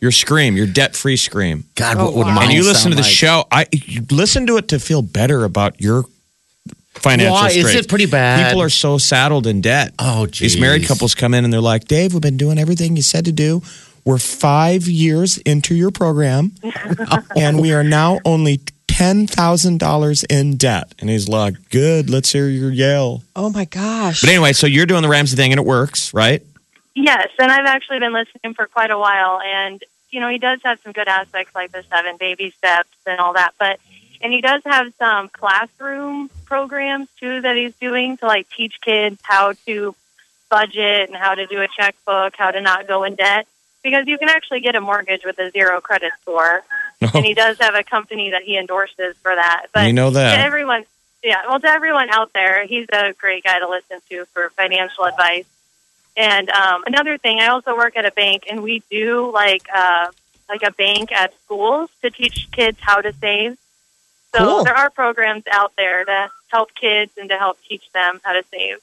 your 0.00 0.12
scream, 0.12 0.56
your 0.56 0.66
debt-free 0.66 1.16
scream. 1.16 1.64
God, 1.74 1.96
Oh, 1.98 2.04
what 2.04 2.14
would 2.14 2.26
wow. 2.28 2.34
mine 2.34 2.44
and 2.44 2.52
you 2.52 2.60
listen 2.62 2.92
sound 2.92 2.92
to 2.92 2.96
the 2.96 3.02
like? 3.02 3.10
show. 3.10 3.44
I 3.50 3.66
you 3.72 4.02
listen 4.12 4.46
to 4.46 4.56
it 4.58 4.68
to 4.68 4.78
feel 4.78 5.02
better 5.02 5.42
about 5.44 5.80
your 5.80 6.04
financial 7.00 7.34
Why? 7.34 7.48
Is 7.48 7.74
it 7.74 7.88
pretty 7.88 8.06
bad? 8.06 8.48
People 8.48 8.62
are 8.62 8.68
so 8.68 8.98
saddled 8.98 9.46
in 9.46 9.60
debt. 9.60 9.94
Oh, 9.98 10.26
These 10.26 10.58
married 10.58 10.86
couples 10.86 11.14
come 11.14 11.34
in 11.34 11.44
and 11.44 11.52
they're 11.52 11.60
like, 11.60 11.86
Dave, 11.86 12.12
we've 12.12 12.22
been 12.22 12.36
doing 12.36 12.58
everything 12.58 12.96
you 12.96 13.02
said 13.02 13.24
to 13.26 13.32
do. 13.32 13.62
We're 14.04 14.18
five 14.18 14.86
years 14.86 15.36
into 15.38 15.74
your 15.74 15.90
program, 15.90 16.52
and 17.36 17.60
we 17.60 17.72
are 17.72 17.82
now 17.82 18.20
only 18.24 18.60
ten 18.86 19.26
thousand 19.26 19.80
dollars 19.80 20.22
in 20.24 20.56
debt. 20.56 20.94
And 21.00 21.10
he's 21.10 21.28
like, 21.28 21.70
"Good, 21.70 22.08
let's 22.08 22.30
hear 22.30 22.48
your 22.48 22.70
yell." 22.70 23.24
Oh 23.34 23.50
my 23.50 23.64
gosh. 23.64 24.20
But 24.20 24.30
anyway, 24.30 24.52
so 24.52 24.68
you're 24.68 24.86
doing 24.86 25.02
the 25.02 25.08
Ramsey 25.08 25.36
thing, 25.36 25.52
and 25.52 25.58
it 25.58 25.66
works, 25.66 26.14
right? 26.14 26.40
Yes, 26.94 27.28
and 27.40 27.50
I've 27.50 27.66
actually 27.66 27.98
been 27.98 28.12
listening 28.12 28.54
for 28.54 28.66
quite 28.66 28.92
a 28.92 28.98
while, 28.98 29.40
and 29.44 29.82
you 30.12 30.20
know 30.20 30.28
he 30.28 30.38
does 30.38 30.60
have 30.62 30.78
some 30.84 30.92
good 30.92 31.08
aspects 31.08 31.52
like 31.54 31.72
the 31.72 31.82
seven 31.90 32.16
baby 32.16 32.54
steps 32.56 32.96
and 33.06 33.18
all 33.18 33.32
that, 33.32 33.54
but 33.58 33.80
and 34.20 34.32
he 34.32 34.40
does 34.40 34.62
have 34.64 34.92
some 34.98 35.28
classroom 35.28 36.30
programs 36.44 37.08
too 37.18 37.40
that 37.40 37.56
he's 37.56 37.74
doing 37.76 38.16
to 38.18 38.26
like 38.26 38.48
teach 38.48 38.80
kids 38.80 39.18
how 39.22 39.52
to 39.66 39.94
budget 40.48 41.08
and 41.08 41.16
how 41.16 41.34
to 41.34 41.46
do 41.46 41.60
a 41.60 41.68
checkbook, 41.68 42.34
how 42.36 42.50
to 42.50 42.60
not 42.60 42.86
go 42.86 43.04
in 43.04 43.14
debt, 43.14 43.46
because 43.82 44.06
you 44.06 44.18
can 44.18 44.28
actually 44.28 44.60
get 44.60 44.74
a 44.74 44.80
mortgage 44.80 45.24
with 45.24 45.38
a 45.38 45.50
zero 45.50 45.80
credit 45.80 46.12
score, 46.22 46.62
and 47.00 47.24
he 47.24 47.34
does 47.34 47.58
have 47.58 47.74
a 47.74 47.82
company 47.82 48.30
that 48.30 48.42
he 48.42 48.56
endorses 48.56 49.16
for 49.22 49.34
that. 49.34 49.66
But 49.72 49.86
you 49.86 49.92
know 49.92 50.10
to 50.10 50.14
that. 50.14 50.40
everyone, 50.40 50.84
yeah, 51.22 51.42
well, 51.48 51.60
to 51.60 51.68
everyone 51.68 52.10
out 52.10 52.32
there, 52.32 52.66
he's 52.66 52.86
a 52.92 53.12
great 53.12 53.44
guy 53.44 53.58
to 53.58 53.68
listen 53.68 54.00
to 54.10 54.24
for 54.26 54.50
financial 54.50 55.04
advice. 55.04 55.46
And 56.16 56.48
um, 56.48 56.84
another 56.86 57.18
thing, 57.18 57.40
I 57.40 57.48
also 57.48 57.76
work 57.76 57.96
at 57.96 58.06
a 58.06 58.10
bank, 58.10 58.44
and 58.48 58.62
we 58.62 58.82
do 58.90 59.30
like 59.30 59.66
uh, 59.74 60.08
like 60.48 60.62
a 60.62 60.72
bank 60.72 61.12
at 61.12 61.32
schools 61.44 61.90
to 62.02 62.10
teach 62.10 62.48
kids 62.52 62.78
how 62.80 63.00
to 63.00 63.12
save. 63.12 63.58
So 64.34 64.38
Cool. 64.38 64.64
there 64.64 64.74
are 64.76 64.90
programs 64.90 65.44
out 65.50 65.72
there 65.76 66.04
to 66.04 66.30
help 66.48 66.74
kids 66.74 67.12
and 67.18 67.28
to 67.30 67.36
help 67.38 67.58
teach 67.68 67.90
them 67.92 68.20
how 68.24 68.32
to 68.32 68.42
save. 68.52 68.78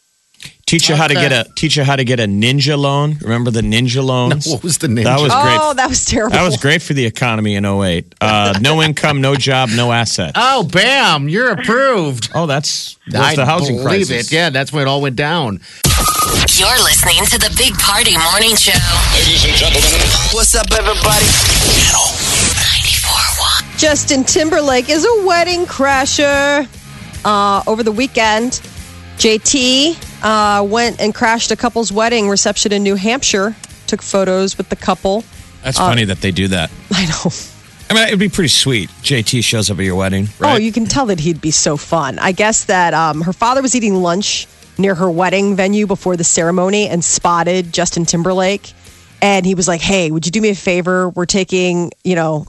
Teach 0.66 0.90
you 0.90 0.96
how 0.96 1.08
to 1.08 1.14
get 1.14 1.32
a 1.32 1.46
teach 1.56 1.78
you 1.78 1.84
how 1.84 1.96
to 1.96 2.04
get 2.04 2.20
a 2.20 2.24
ninja 2.26 2.76
loan. 2.78 3.18
Remember 3.22 3.52
the 3.52 3.62
ninja 3.62 4.04
loans? 4.04 4.48
What 4.48 4.64
was 4.64 4.80
the 4.80 4.88
name? 4.88 5.04
That 5.04 5.20
was 5.20 5.32
great. 5.32 5.58
oh, 5.60 5.68
great. 5.68 5.78
that 5.78 5.88
was 5.90 6.04
terrible. 6.06 6.32
That 6.32 6.42
was 6.44 6.58
great 6.58 6.82
for 6.82 6.94
the 6.94 7.06
economy 7.06 7.56
in 7.56 7.64
08. 7.66 8.16
Uh, 8.20 8.58
no 8.60 8.82
income, 8.88 9.22
no 9.22 9.36
job, 9.36 9.70
no 9.76 9.92
assets. 9.92 10.32
Oh, 10.36 10.64
bam! 10.64 11.30
You're 11.30 11.52
approved. 11.52 12.32
Oh, 12.34 12.48
that's 12.48 12.98
was 13.06 13.16
I 13.16 13.36
the 13.36 13.46
housing 13.46 13.76
believe 13.78 14.08
crisis. 14.08 14.32
it. 14.32 14.36
Yeah, 14.36 14.50
that's 14.50 14.74
when 14.74 14.82
it 14.82 14.88
all 14.88 15.02
went 15.02 15.16
down. 15.16 15.60
You're 16.56 16.82
listening 16.84 17.24
to 17.28 17.38
the 17.38 17.54
Big 17.58 17.74
Party 17.76 18.18
Morning 18.18 18.56
Show. 18.56 18.74
Ladies 19.14 19.46
and 19.46 19.54
gentlemen, 19.56 19.84
What's 20.34 20.56
up, 20.56 20.66
everybody? 20.72 21.26
channel 21.78 22.02
94.1. 22.02 22.23
Justin 23.84 24.24
Timberlake 24.24 24.88
is 24.88 25.04
a 25.04 25.28
wedding 25.28 25.66
crasher. 25.66 26.66
Uh, 27.26 27.62
over 27.68 27.84
the 27.84 27.92
weekend, 27.92 28.62
JT 29.18 29.98
uh, 30.24 30.64
went 30.64 31.02
and 31.02 31.14
crashed 31.14 31.52
a 31.52 31.58
couple's 31.58 31.92
wedding 31.92 32.30
reception 32.30 32.72
in 32.72 32.82
New 32.82 32.96
Hampshire. 32.96 33.54
Took 33.88 34.02
photos 34.02 34.58
with 34.58 34.70
the 34.70 34.78
couple. 34.78 35.26
That's 35.64 35.78
funny 35.78 36.06
that 36.06 36.22
they 36.22 36.32
do 36.32 36.48
that. 36.48 36.72
I 36.92 37.08
know. 37.08 37.32
I 37.90 37.94
mean, 37.94 38.08
it'd 38.08 38.20
be 38.20 38.30
pretty 38.30 38.48
sweet. 38.48 38.90
JT 39.02 39.44
shows 39.44 39.70
up 39.70 39.80
at 39.80 39.84
your 39.84 39.96
wedding, 39.96 40.30
right? 40.40 40.54
Oh, 40.54 40.58
you 40.58 40.72
can 40.72 40.86
tell 40.86 41.08
that 41.08 41.20
he'd 41.20 41.42
be 41.42 41.52
so 41.52 41.76
fun. 41.76 42.20
I 42.20 42.32
guess 42.32 42.64
that 42.66 42.94
um, 42.94 43.20
her 43.20 43.34
father 43.34 43.62
was 43.62 43.76
eating 43.76 43.96
lunch 43.96 44.48
near 44.78 44.96
her 44.96 45.12
wedding 45.12 45.58
venue 45.58 45.88
before 45.88 46.16
the 46.16 46.24
ceremony 46.24 46.88
and 46.88 47.04
spotted 47.04 47.74
Justin 47.74 48.06
Timberlake. 48.06 48.72
And 49.22 49.46
he 49.46 49.56
was 49.56 49.68
like, 49.68 49.82
"Hey, 49.82 50.10
would 50.10 50.26
you 50.26 50.32
do 50.32 50.40
me 50.40 50.52
a 50.52 50.56
favor? 50.56 51.10
We're 51.10 51.26
taking, 51.26 51.92
you 52.06 52.16
know, 52.16 52.48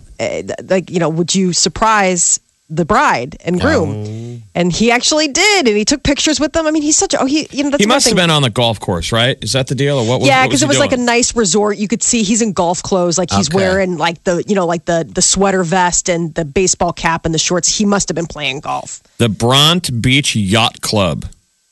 like, 0.68 0.90
you 0.90 0.98
know, 1.00 1.08
would 1.08 1.34
you 1.34 1.52
surprise 1.52 2.40
the 2.70 2.84
bride 2.84 3.36
and 3.44 3.60
groom?" 3.60 4.42
And 4.56 4.72
he 4.72 4.92
actually 4.92 5.26
did, 5.28 5.66
and 5.66 5.76
he 5.76 5.84
took 5.84 6.04
pictures 6.04 6.38
with 6.38 6.52
them. 6.52 6.64
I 6.66 6.70
mean, 6.70 6.82
he's 6.82 6.96
such 6.96 7.12
a 7.12 7.20
oh, 7.20 7.26
he, 7.26 7.48
you 7.50 7.64
know, 7.64 7.70
that's 7.70 7.80
he 7.80 7.84
another 7.84 7.96
must 7.96 8.06
have 8.06 8.16
been 8.16 8.30
on 8.30 8.42
the 8.42 8.50
golf 8.50 8.78
course, 8.78 9.10
right? 9.10 9.36
Is 9.42 9.52
that 9.52 9.66
the 9.66 9.74
deal, 9.74 9.98
or 9.98 10.06
what? 10.06 10.20
was 10.20 10.28
Yeah, 10.28 10.46
because 10.46 10.62
it 10.62 10.68
was 10.68 10.78
like 10.78 10.92
a 10.92 10.96
nice 10.96 11.34
resort. 11.34 11.76
You 11.76 11.88
could 11.88 12.02
see 12.04 12.22
he's 12.22 12.40
in 12.40 12.52
golf 12.52 12.80
clothes, 12.82 13.18
like 13.18 13.30
he's 13.32 13.48
Okay. 13.48 13.56
wearing 13.56 13.98
like 13.98 14.22
the 14.24 14.44
you 14.46 14.54
know 14.54 14.64
like 14.66 14.84
the 14.84 15.04
the 15.12 15.22
sweater 15.22 15.64
vest 15.64 16.08
and 16.08 16.32
the 16.34 16.44
baseball 16.44 16.92
cap 16.92 17.24
and 17.26 17.34
the 17.34 17.38
shorts. 17.38 17.68
He 17.76 17.84
must 17.84 18.08
have 18.08 18.14
been 18.14 18.26
playing 18.26 18.60
golf. 18.60 19.02
the 19.18 19.28
Bront 19.28 20.00
Beach 20.00 20.36
Yacht 20.36 20.80
Club. 20.80 21.26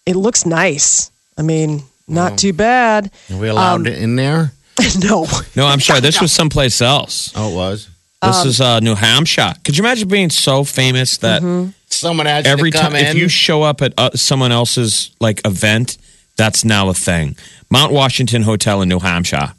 It 0.04 0.16
looks 0.16 0.44
nice. 0.44 1.10
I 1.38 1.42
mean, 1.42 1.84
not 2.08 2.36
too 2.36 2.52
bad. 2.52 3.10
Are 3.30 3.36
we 3.38 3.46
allowed 3.48 3.86
Um, 3.86 3.86
in 3.86 4.16
there? 4.16 4.52
no. 4.98 5.26
No, 5.54 5.66
I'm 5.66 5.78
sorry. 5.88 6.00
This 6.00 6.20
was 6.20 6.32
someplace 6.32 6.82
else. 6.82 7.30
Oh, 7.36 7.52
it 7.52 7.54
was. 7.54 7.88
This 8.22 8.42
Um, 8.42 8.48
is 8.48 8.60
uh, 8.60 8.80
New 8.80 8.94
Hampshire. 8.94 9.52
Could 9.64 9.76
you 9.76 9.82
imagine 9.84 10.08
being 10.08 10.30
so 10.30 10.64
famous 10.64 11.16
that 11.18 11.42
Mm-hmm. 11.42 11.70
Someone 11.88 12.26
asked 12.26 12.46
every 12.46 12.68
you 12.68 12.72
to 12.72 12.78
come 12.78 12.92
time 12.92 13.04
if 13.04 13.14
you 13.14 13.28
show 13.28 13.62
up 13.62 13.82
at 13.82 13.92
uh, 13.98 14.10
someone 14.14 14.50
else's 14.50 15.10
like 15.20 15.42
event, 15.44 15.98
that's 16.36 16.64
now 16.64 16.88
a 16.88 16.94
thing. 16.94 17.36
Mount 17.70 17.92
Washington 17.92 18.42
Hotel 18.42 18.80
in 18.80 18.88
New 18.88 18.98
Hampshire. 18.98 19.52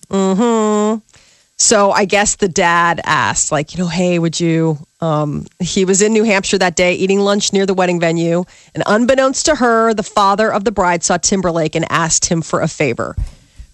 So 1.58 1.92
I 1.92 2.06
guess 2.06 2.36
the 2.38 2.50
dad 2.50 3.00
asked, 3.06 3.52
like, 3.52 3.74
you 3.74 3.84
know, 3.84 3.88
hey, 3.88 4.18
would 4.18 4.40
you? 4.40 4.80
Um, 5.00 5.46
he 5.60 5.86
was 5.86 6.02
in 6.02 6.12
New 6.12 6.24
Hampshire 6.24 6.58
that 6.58 6.76
day 6.76 6.96
eating 6.96 7.20
lunch 7.20 7.54
near 7.54 7.66
the 7.66 7.74
wedding 7.76 8.00
venue, 8.00 8.44
and 8.74 8.84
unbeknownst 8.88 9.46
to 9.46 9.56
her, 9.56 9.94
the 9.94 10.04
father 10.04 10.52
of 10.52 10.64
the 10.64 10.72
bride 10.72 11.04
saw 11.04 11.18
Timberlake 11.18 11.76
and 11.76 11.86
asked 11.92 12.26
him 12.26 12.42
for 12.42 12.62
a 12.62 12.68
favor. 12.68 13.16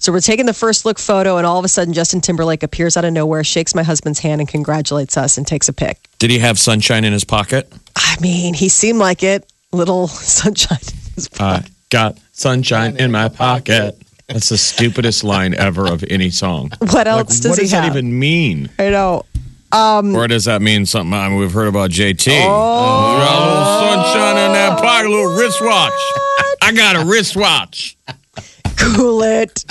So 0.01 0.13
we're 0.13 0.21
taking 0.21 0.45
the 0.45 0.53
first 0.53 0.85
look 0.85 0.97
photo, 0.97 1.35
and 1.38 1.45
all 1.45 1.59
of 1.59 1.65
a 1.65 1.67
sudden, 1.67 1.93
Justin 1.93 2.21
Timberlake 2.21 2.63
appears 2.63 2.95
out 2.95 3.03
of 3.03 3.12
nowhere, 3.12 3.43
shakes 3.43 3.75
my 3.75 3.83
husband's 3.83 4.19
hand, 4.19 4.39
and 4.39 4.47
congratulates 4.47 5.17
us, 5.17 5.38
and 5.38 5.45
takes 5.45 5.67
a 5.67 5.73
pic. 5.73 5.99
Did 6.19 6.29
he 6.31 6.39
have 6.39 6.57
sunshine 6.57 7.03
in 7.03 7.12
his 7.12 7.25
pocket? 7.25 7.71
I 7.97 8.15
mean, 8.21 8.53
he 8.53 8.69
seemed 8.69 8.99
like 8.99 9.23
it. 9.23 9.51
Little 9.73 10.07
sunshine. 10.07 10.77
in 10.81 11.13
his 11.15 11.29
I 11.39 11.63
got 11.89 12.17
sunshine 12.31 12.95
in 12.97 13.12
my 13.12 13.27
pocket. 13.27 14.01
That's 14.27 14.49
the 14.49 14.57
stupidest 14.57 15.23
line 15.25 15.53
ever 15.53 15.85
of 15.91 16.03
any 16.09 16.29
song. 16.29 16.71
What 16.79 17.07
else 17.07 17.17
Like, 17.19 17.41
does 17.41 17.49
what 17.49 17.57
he 17.59 17.63
does 17.65 17.71
have? 17.71 17.83
that 17.93 17.97
even 17.99 18.17
mean? 18.17 18.69
I 18.79 18.89
know. 18.91 19.25
Um, 19.71 20.15
or 20.15 20.27
does 20.27 20.45
that 20.45 20.62
mean 20.62 20.85
something? 20.85 21.13
I 21.13 21.27
mean, 21.29 21.38
we've 21.39 21.51
heard 21.51 21.67
about 21.67 21.89
JT. 21.91 22.27
Oh, 22.31 23.17
a 23.17 23.35
little 23.49 24.03
sunshine 24.03 24.38
in 24.47 24.53
that 24.53 24.79
pocket, 24.79 25.07
a 25.07 25.09
little 25.09 25.35
wristwatch. 25.35 25.91
I 26.62 26.71
got 26.73 26.95
a 26.95 27.05
wristwatch. 27.05 27.97
cool 28.77 29.21
it. 29.23 29.65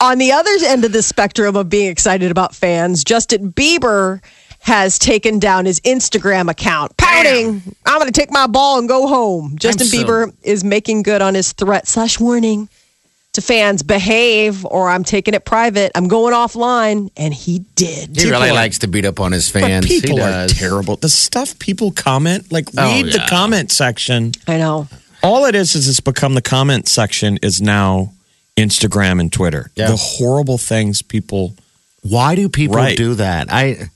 On 0.00 0.16
the 0.18 0.32
other 0.32 0.50
end 0.64 0.84
of 0.84 0.92
the 0.92 1.02
spectrum 1.02 1.56
of 1.56 1.68
being 1.68 1.90
excited 1.90 2.30
about 2.30 2.54
fans, 2.54 3.04
Justin 3.04 3.52
Bieber 3.52 4.22
has 4.60 4.98
taken 4.98 5.38
down 5.38 5.66
his 5.66 5.78
Instagram 5.80 6.50
account, 6.50 6.96
pouting, 6.96 7.62
I'm 7.86 7.98
going 7.98 8.10
to 8.10 8.18
take 8.18 8.30
my 8.30 8.46
ball 8.46 8.78
and 8.78 8.88
go 8.88 9.06
home. 9.06 9.56
Justin 9.58 9.86
so- 9.86 9.96
Bieber 9.96 10.32
is 10.42 10.64
making 10.64 11.02
good 11.02 11.20
on 11.22 11.34
his 11.34 11.52
threat 11.52 11.86
slash 11.86 12.18
warning 12.18 12.68
to 13.34 13.40
fans 13.40 13.82
behave 13.82 14.64
or 14.66 14.88
I'm 14.88 15.04
taking 15.04 15.34
it 15.34 15.44
private. 15.44 15.92
I'm 15.94 16.08
going 16.08 16.34
offline. 16.34 17.10
And 17.16 17.32
he 17.32 17.60
did. 17.74 18.16
he 18.18 18.28
really 18.30 18.50
are- 18.50 18.54
likes 18.54 18.78
to 18.78 18.86
beat 18.88 19.04
up 19.04 19.20
on 19.20 19.32
his 19.32 19.50
But 19.52 19.62
fans. 19.62 19.86
people 19.86 20.16
he 20.16 20.22
are 20.22 20.48
terrible. 20.48 20.96
The 20.96 21.08
stuff 21.10 21.58
people 21.58 21.90
comment, 21.92 22.50
like 22.50 22.68
Oh, 22.76 22.86
read 23.02 23.12
the 23.12 23.22
comment 23.28 23.70
section. 23.70 24.32
I 24.48 24.56
know. 24.58 24.88
All 25.22 25.44
it 25.44 25.54
is 25.54 25.74
is 25.74 25.86
it's 25.88 26.00
become 26.00 26.34
the 26.34 26.42
comment 26.42 26.88
section 26.88 27.38
is 27.42 27.60
now 27.62 28.12
Instagram 28.60 29.20
and 29.20 29.32
Twitter. 29.32 29.70
Yeah. 29.74 29.88
The 29.88 29.96
horrible 29.96 30.58
things 30.58 31.02
people. 31.02 31.54
Why 32.02 32.34
do 32.34 32.48
people 32.48 32.76
Right. 32.76 32.96
do 32.96 33.14
that? 33.14 33.52
I. 33.52 33.90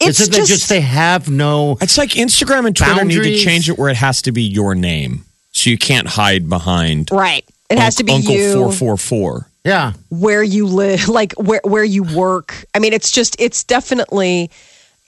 It's 0.00 0.20
it 0.20 0.30
they 0.32 0.38
just, 0.38 0.50
just 0.50 0.68
they 0.68 0.80
have 0.80 1.28
no. 1.30 1.78
It's 1.80 1.96
like 1.96 2.10
Instagram 2.10 2.66
and 2.66 2.76
Twitter 2.76 3.04
need 3.04 3.22
to 3.22 3.36
change 3.38 3.68
it 3.70 3.78
where 3.78 3.88
it 3.88 3.96
has 3.96 4.22
to 4.22 4.32
be 4.32 4.42
your 4.42 4.74
name. 4.74 5.24
So 5.52 5.70
you 5.70 5.78
can't 5.78 6.06
hide 6.06 6.48
behind 6.48 7.10
Right. 7.10 7.44
It 7.68 7.78
has 7.78 7.96
to 7.96 8.04
be 8.04 8.12
Uncle 8.12 8.36
four 8.54 8.72
four 8.72 8.96
four. 8.96 9.46
Yeah. 9.64 9.92
where 10.08 10.42
you 10.42 10.66
live, 10.66 11.08
like 11.20 11.32
where 11.34 11.60
where 11.64 11.84
you 11.84 12.02
work. 12.02 12.64
I 12.74 12.78
mean, 12.80 12.92
it's 12.92 13.12
just 13.12 13.36
it's 13.40 13.62
definitely 13.64 14.50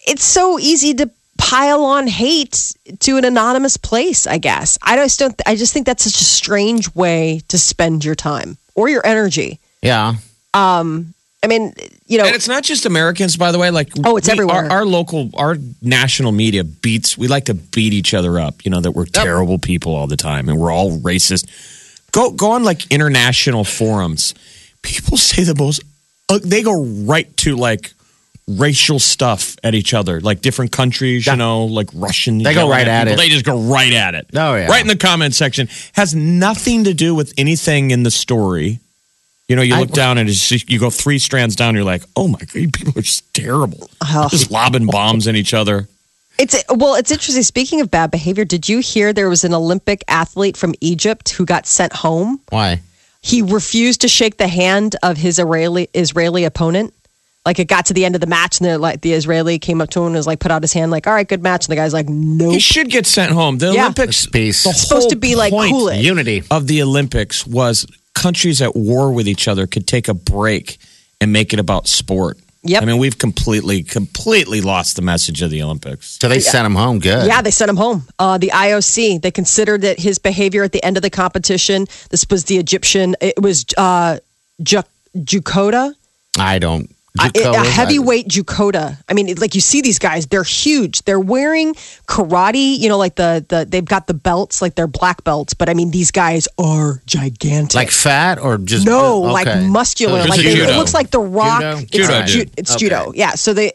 it's 0.07 0.25
so 0.25 0.59
easy 0.59 0.95
to 0.95 1.11
pile 1.38 1.83
on 1.85 2.07
hate 2.07 2.75
to 3.01 3.17
an 3.17 3.25
anonymous 3.25 3.77
place. 3.77 4.27
I 4.29 4.38
guess 4.38 4.79
I 4.83 4.97
just 4.97 5.19
don't. 5.19 5.41
I 5.47 5.57
just 5.57 5.73
think 5.73 5.87
that's 5.87 6.05
such 6.05 6.21
a 6.21 6.25
strange 6.25 6.95
way 6.95 7.41
to 7.49 7.59
spend 7.59 8.05
your 8.05 8.15
time 8.15 8.57
or 8.75 8.89
your 8.89 9.05
energy. 9.07 9.59
Yeah. 9.83 10.15
Um, 10.55 11.15
I 11.43 11.49
mean, 11.49 11.75
you 12.07 12.19
know, 12.19 12.25
And 12.25 12.35
it's 12.37 12.47
not 12.47 12.63
just 12.63 12.87
Americans, 12.87 13.37
by 13.37 13.51
the 13.53 13.59
way. 13.59 13.71
Like, 13.71 13.89
Oh, 14.05 14.17
it's 14.17 14.29
we- 14.29 14.33
everywhere. 14.33 14.65
Our, 14.65 14.71
our 14.71 14.85
local, 14.87 15.31
our 15.35 15.57
national 15.81 16.31
media 16.33 16.63
beats. 16.63 17.19
We 17.19 17.27
like 17.27 17.47
to 17.47 17.55
beat 17.55 17.93
each 17.93 18.15
other 18.15 18.39
up. 18.39 18.65
You 18.65 18.71
know 18.71 18.81
that 18.81 18.93
we're 18.93 19.07
terrible 19.07 19.59
people 19.59 19.95
all 19.95 20.07
the 20.07 20.17
time, 20.17 20.49
and 20.49 20.59
we're 20.59 20.71
all 20.71 20.99
racist. 20.99 21.47
Go, 22.13 22.31
go 22.31 22.53
on 22.53 22.63
like 22.65 22.87
international 22.93 23.65
forums. 23.65 24.35
People 24.83 25.17
say 25.17 25.43
the 25.45 25.55
most. 25.55 25.83
Uh, 26.29 26.39
they 26.45 26.63
go 26.63 26.85
right 26.85 27.35
to 27.39 27.57
like 27.57 27.93
racial 28.48 28.98
stuff 28.98 29.57
at 29.62 29.74
each 29.74 29.94
other, 29.94 30.20
like 30.20 30.40
different 30.40 30.72
countries. 30.72 31.26
You 31.26 31.37
know, 31.37 31.64
like 31.64 31.88
Russian. 31.94 32.38
They 32.38 32.55
go 32.55 32.68
right 32.68 32.87
at 32.87 33.05
people. 33.05 33.14
it. 33.14 33.16
They 33.22 33.28
just 33.28 33.44
go 33.44 33.59
right 33.61 33.92
at 33.92 34.14
it. 34.14 34.26
Oh, 34.35 34.55
yeah. 34.55 34.66
right 34.66 34.81
in 34.83 34.88
the 34.88 34.96
comment 34.96 35.35
section. 35.35 35.68
Has 35.94 36.14
nothing 36.14 36.85
to 36.85 36.94
do 36.94 37.14
with 37.14 37.33
anything 37.38 37.90
in 37.90 38.02
the 38.02 38.11
story. 38.11 38.81
You 39.48 39.57
know, 39.57 39.62
you 39.62 39.74
I- 39.74 39.81
look 39.81 39.90
down 39.90 40.18
and 40.18 40.28
it's 40.28 40.48
just, 40.48 40.70
you 40.70 40.78
go 40.78 40.90
three 40.90 41.18
strands 41.18 41.57
down. 41.57 41.74
You're 41.74 41.85
like, 41.85 42.02
oh 42.16 42.28
my 42.28 42.38
god, 42.38 42.48
people 42.72 42.92
are 42.96 43.02
just 43.02 43.33
terrible, 43.35 43.90
Oh. 44.00 44.28
just 44.31 44.50
lobbing 44.50 44.87
bombs 44.87 45.28
at 45.28 45.35
each 45.37 45.52
other. 45.55 45.88
It's 46.38 46.57
well, 46.70 46.94
it's 46.94 47.11
interesting. 47.11 47.42
Speaking 47.42 47.81
of 47.83 47.90
bad 47.90 48.11
behavior, 48.11 48.44
did 48.46 48.66
you 48.68 48.78
hear 48.78 49.12
there 49.12 49.28
was 49.28 49.44
an 49.44 49.52
Olympic 49.52 50.02
athlete 50.09 50.57
from 50.57 50.74
Egypt 50.81 51.28
who 51.31 51.44
got 51.44 51.66
sent 51.66 51.92
home? 51.92 52.40
Why? 52.48 52.81
He 53.20 53.42
refused 53.42 54.00
to 54.00 54.09
shake 54.09 54.38
the 54.38 54.48
hand 54.48 54.96
of 55.02 55.18
his 55.18 55.38
Israeli 55.38 55.88
Israeli 55.94 56.44
opponent. 56.44 56.94
Like 57.44 57.59
it 57.59 57.66
got 57.66 57.87
to 57.87 57.94
the 57.94 58.05
end 58.05 58.14
of 58.14 58.20
the 58.20 58.28
match, 58.28 58.61
and 58.61 58.68
the 58.70 58.78
like 58.78 59.00
the 59.00 59.12
Israeli 59.14 59.59
came 59.59 59.81
up 59.81 59.90
to 59.90 60.00
him 60.00 60.07
and 60.07 60.14
was 60.14 60.28
like, 60.28 60.38
put 60.38 60.52
out 60.52 60.62
his 60.62 60.72
hand, 60.72 60.92
like, 60.92 61.09
"All 61.09 61.12
right, 61.12 61.26
good 61.28 61.42
match." 61.42 61.66
And 61.66 61.72
the 61.72 61.76
guy's 61.76 61.92
like, 61.92 62.09
no. 62.09 62.50
He 62.50 62.61
should 62.61 62.88
get 62.88 63.05
sent 63.05 63.33
home. 63.33 63.59
The 63.59 63.72
Yeah. 63.72 63.83
Olympics, 63.83 64.22
It's 64.22 64.26
peace. 64.26 64.62
the 64.62 64.70
It's 64.70 64.83
supposed 64.83 65.11
to 65.11 65.16
be, 65.16 65.35
like, 65.35 65.52
point 65.52 65.72
cool 65.72 65.88
it. 65.88 65.98
Unity. 66.00 66.44
of 66.52 66.68
the 66.68 66.81
Olympics 66.83 67.44
was 67.44 67.85
countries 68.14 68.62
at 68.62 68.76
war 68.76 69.11
with 69.11 69.26
each 69.26 69.48
other 69.48 69.66
could 69.66 69.88
take 69.88 70.07
a 70.07 70.14
break 70.14 70.78
and 71.20 71.33
make 71.33 71.52
it 71.52 71.59
about 71.59 71.88
sport. 71.88 72.38
Yep. 72.64 72.81
I 72.81 72.85
mean, 72.87 72.98
we've 72.98 73.18
completely, 73.18 73.83
completely 73.83 74.61
lost 74.61 74.94
the 74.94 75.02
message 75.02 75.42
of 75.42 75.50
the 75.50 75.64
Olympics. 75.64 76.16
So 76.20 76.28
they 76.28 76.38
sent 76.38 76.64
him 76.64 76.76
home. 76.76 77.00
Good. 77.00 77.26
Yeah, 77.26 77.42
they 77.42 77.50
sent 77.50 77.68
him 77.70 77.76
home. 77.76 78.07
Uh, 78.20 78.38
the 78.38 78.52
IOC 78.55 79.20
they 79.20 79.33
considered 79.33 79.81
that 79.83 79.98
his 79.98 80.20
behavior 80.20 80.62
at 80.62 80.70
the 80.70 80.85
end 80.85 80.96
of 80.96 81.02
the 81.02 81.11
competition. 81.11 81.87
This 82.11 82.24
was 82.31 82.44
the 82.44 82.59
Egyptian. 82.59 83.16
It 83.20 83.42
was 83.42 83.64
uh, 83.76 84.18
Ju- 84.62 84.85
Jukota. 85.16 85.92
I 86.38 86.61
don't. 86.61 86.88
A 87.20 87.64
heavyweight 87.64 88.29
Jukota. 88.29 88.96
I 89.07 89.12
mean, 89.12 89.35
like 89.37 89.55
you 89.55 89.61
see 89.61 89.83
these 89.83 89.98
guys, 89.98 90.27
they're 90.29 90.42
huge. 90.42 91.03
They're 91.03 91.20
wearing 91.20 91.75
karate, 92.07 92.79
you 92.79 92.88
know, 92.88 92.96
like 92.96 93.16
the 93.16 93.44
the 93.46 93.66
they've 93.68 93.85
got 93.85 94.07
the 94.07 94.14
belts, 94.14 94.62
like 94.62 94.77
they're 94.77 94.87
black 94.87 95.22
belts. 95.22 95.53
But 95.53 95.68
I 95.68 95.75
mean, 95.75 95.90
these 95.90 96.11
guys 96.11 96.48
are 96.59 97.03
gigantic. 97.05 97.75
Like 97.75 97.90
fat 97.90 98.38
or 98.38 98.57
just 98.57 98.87
no, 98.87 99.25
okay. 99.25 99.33
like 99.33 99.62
muscular. 99.70 100.22
So 100.22 100.29
like 100.29 100.40
they, 100.40 100.55
it 100.55 100.77
looks 100.77 100.94
like 100.94 101.11
the 101.11 101.20
Rock. 101.20 101.61
Judo? 101.61 101.79
It's, 101.81 101.90
Judo, 101.90 102.22
ju- 102.25 102.51
it's 102.57 102.70
Okay. 102.72 102.79
judo. 102.79 103.12
Yeah. 103.14 103.33
So 103.33 103.53
they, 103.53 103.72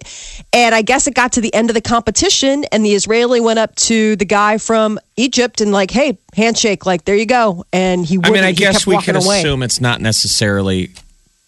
and 0.51 0.73
I 0.73 0.81
guess 0.81 1.05
it 1.05 1.13
got 1.13 1.33
to 1.33 1.41
the 1.41 1.53
end 1.53 1.69
of 1.69 1.75
the 1.75 1.81
competition, 1.81 2.63
and 2.71 2.83
the 2.83 2.93
Israeli 2.93 3.39
went 3.39 3.59
up 3.59 3.75
to 3.75 4.15
the 4.15 4.25
guy 4.25 4.57
from 4.57 4.99
Egypt 5.15 5.61
and 5.61 5.71
like, 5.71 5.91
hey, 5.91 6.17
handshake, 6.35 6.87
like 6.87 7.05
there 7.05 7.15
you 7.15 7.27
go. 7.27 7.65
And 7.71 8.03
he. 8.03 8.19
I 8.23 8.31
mean, 8.31 8.43
I 8.43 8.47
he 8.47 8.53
guess 8.53 8.87
we 8.87 8.97
can 8.99 9.15
away. 9.15 9.39
assume 9.41 9.61
it's 9.61 9.79
not 9.79 10.01
necessarily 10.01 10.89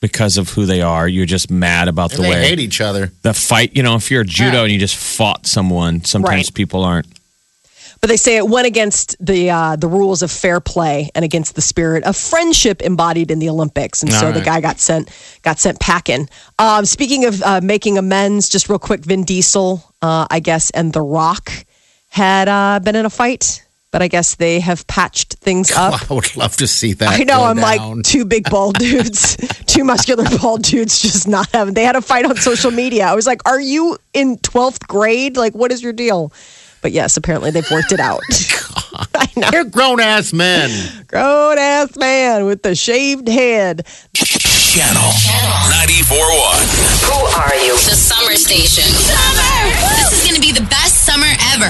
because 0.02 0.38
of 0.38 0.50
who 0.50 0.66
they 0.66 0.82
are. 0.82 1.08
You're 1.08 1.26
just 1.26 1.50
mad 1.52 1.88
about 1.88 2.12
And 2.12 2.20
the 2.20 2.24
they 2.24 2.30
way 2.30 2.48
hate 2.48 2.60
each 2.60 2.80
other. 2.82 3.12
the 3.22 3.34
fight. 3.34 3.76
You 3.76 3.84
know, 3.84 3.96
if 3.96 4.10
you're 4.10 4.22
a 4.22 4.26
judo 4.26 4.58
Yeah. 4.60 4.64
and 4.64 4.72
you 4.72 4.80
just 4.80 4.96
fought 4.96 5.46
someone, 5.46 6.04
sometimes 6.06 6.48
Right. 6.48 6.54
people 6.54 6.84
aren't. 6.84 7.08
But 8.02 8.08
they 8.08 8.16
say 8.16 8.38
it 8.38 8.48
went 8.48 8.66
against 8.66 9.18
the 9.20 9.50
uh, 9.52 9.76
the 9.76 9.88
rules 9.90 10.22
of 10.22 10.32
fair 10.32 10.62
play 10.62 11.10
and 11.14 11.26
against 11.26 11.56
the 11.56 11.62
spirit 11.62 12.06
of 12.06 12.16
friendship 12.16 12.82
embodied 12.82 13.30
in 13.30 13.40
the 13.40 13.50
Olympics, 13.50 14.02
and 14.02 14.10
so 14.14 14.28
All 14.28 14.32
the 14.32 14.40
guy 14.40 14.62
got 14.62 14.80
sent 14.80 15.10
got 15.42 15.60
sent 15.60 15.82
packing. 15.82 16.30
Um, 16.60 16.86
speaking 16.86 17.26
of 17.26 17.44
uh, 17.44 17.60
making 17.62 17.98
amends, 17.98 18.48
just 18.48 18.70
real 18.70 18.80
quick, 18.80 19.02
Vin 19.04 19.26
Diesel, 19.26 19.84
uh, 20.02 20.28
I 20.32 20.40
guess, 20.40 20.70
and 20.70 20.94
The 20.94 21.02
Rock 21.02 21.52
had 22.08 22.48
uh, 22.48 22.80
been 22.82 22.96
in 22.96 23.06
a 23.06 23.10
fight, 23.10 23.64
but 23.92 24.02
I 24.02 24.08
guess 24.08 24.36
they 24.36 24.60
have 24.60 24.86
patched 24.88 25.36
things 25.36 25.72
up. 25.76 26.10
I 26.12 26.14
would 26.14 26.36
love 26.38 26.56
to 26.58 26.68
see 26.68 26.94
that. 26.94 27.20
I 27.20 27.24
know. 27.24 27.38
go 27.40 27.44
I'm 27.46 27.56
down. 27.58 27.96
like 27.98 28.04
two 28.06 28.26
big 28.26 28.50
bald 28.50 28.78
dudes, 28.80 29.36
two 29.66 29.84
muscular 29.84 30.26
bald 30.40 30.64
dudes, 30.64 31.00
just 31.02 31.28
not 31.28 31.50
having. 31.54 31.74
They 31.74 31.84
had 31.86 31.96
a 31.96 32.02
fight 32.02 32.26
on 32.26 32.36
social 32.38 32.72
media. 32.72 33.06
I 33.06 33.16
was 33.16 33.26
like, 33.28 33.42
"Are 33.48 33.60
you 33.60 33.98
in 34.14 34.38
twelfth 34.40 34.88
grade? 34.88 35.38
Like, 35.38 35.54
what 35.56 35.72
is 35.72 35.82
your 35.82 35.94
deal?" 35.94 36.32
But 36.82 36.94
yes, 36.94 37.18
apparently 37.18 37.52
they've 37.52 37.70
worked 37.72 37.92
it 37.92 38.00
out. 38.00 38.22
I 39.16 39.28
know, 39.36 39.52
They're 39.52 39.66
grown 39.66 40.00
ass 40.00 40.32
men. 40.32 40.70
grown 41.08 41.58
ass 41.58 41.98
man 41.98 42.46
with 42.46 42.64
the 42.64 42.74
shaved 42.74 43.28
head. 43.28 43.86
Channel 44.14 45.12
94.1. 45.84 47.04
Who 47.04 47.20
are 47.36 47.56
you? 47.66 47.74
The 47.74 47.96
Summer 48.00 48.36
Station. 48.36 48.84
Summer! 48.86 49.76
This 49.98 50.14
is 50.14 50.24
going 50.24 50.36
to 50.36 50.42
be 50.42 50.52
the 50.54 50.66
best 50.70 51.04
summer 51.04 51.28
ever. 51.54 51.68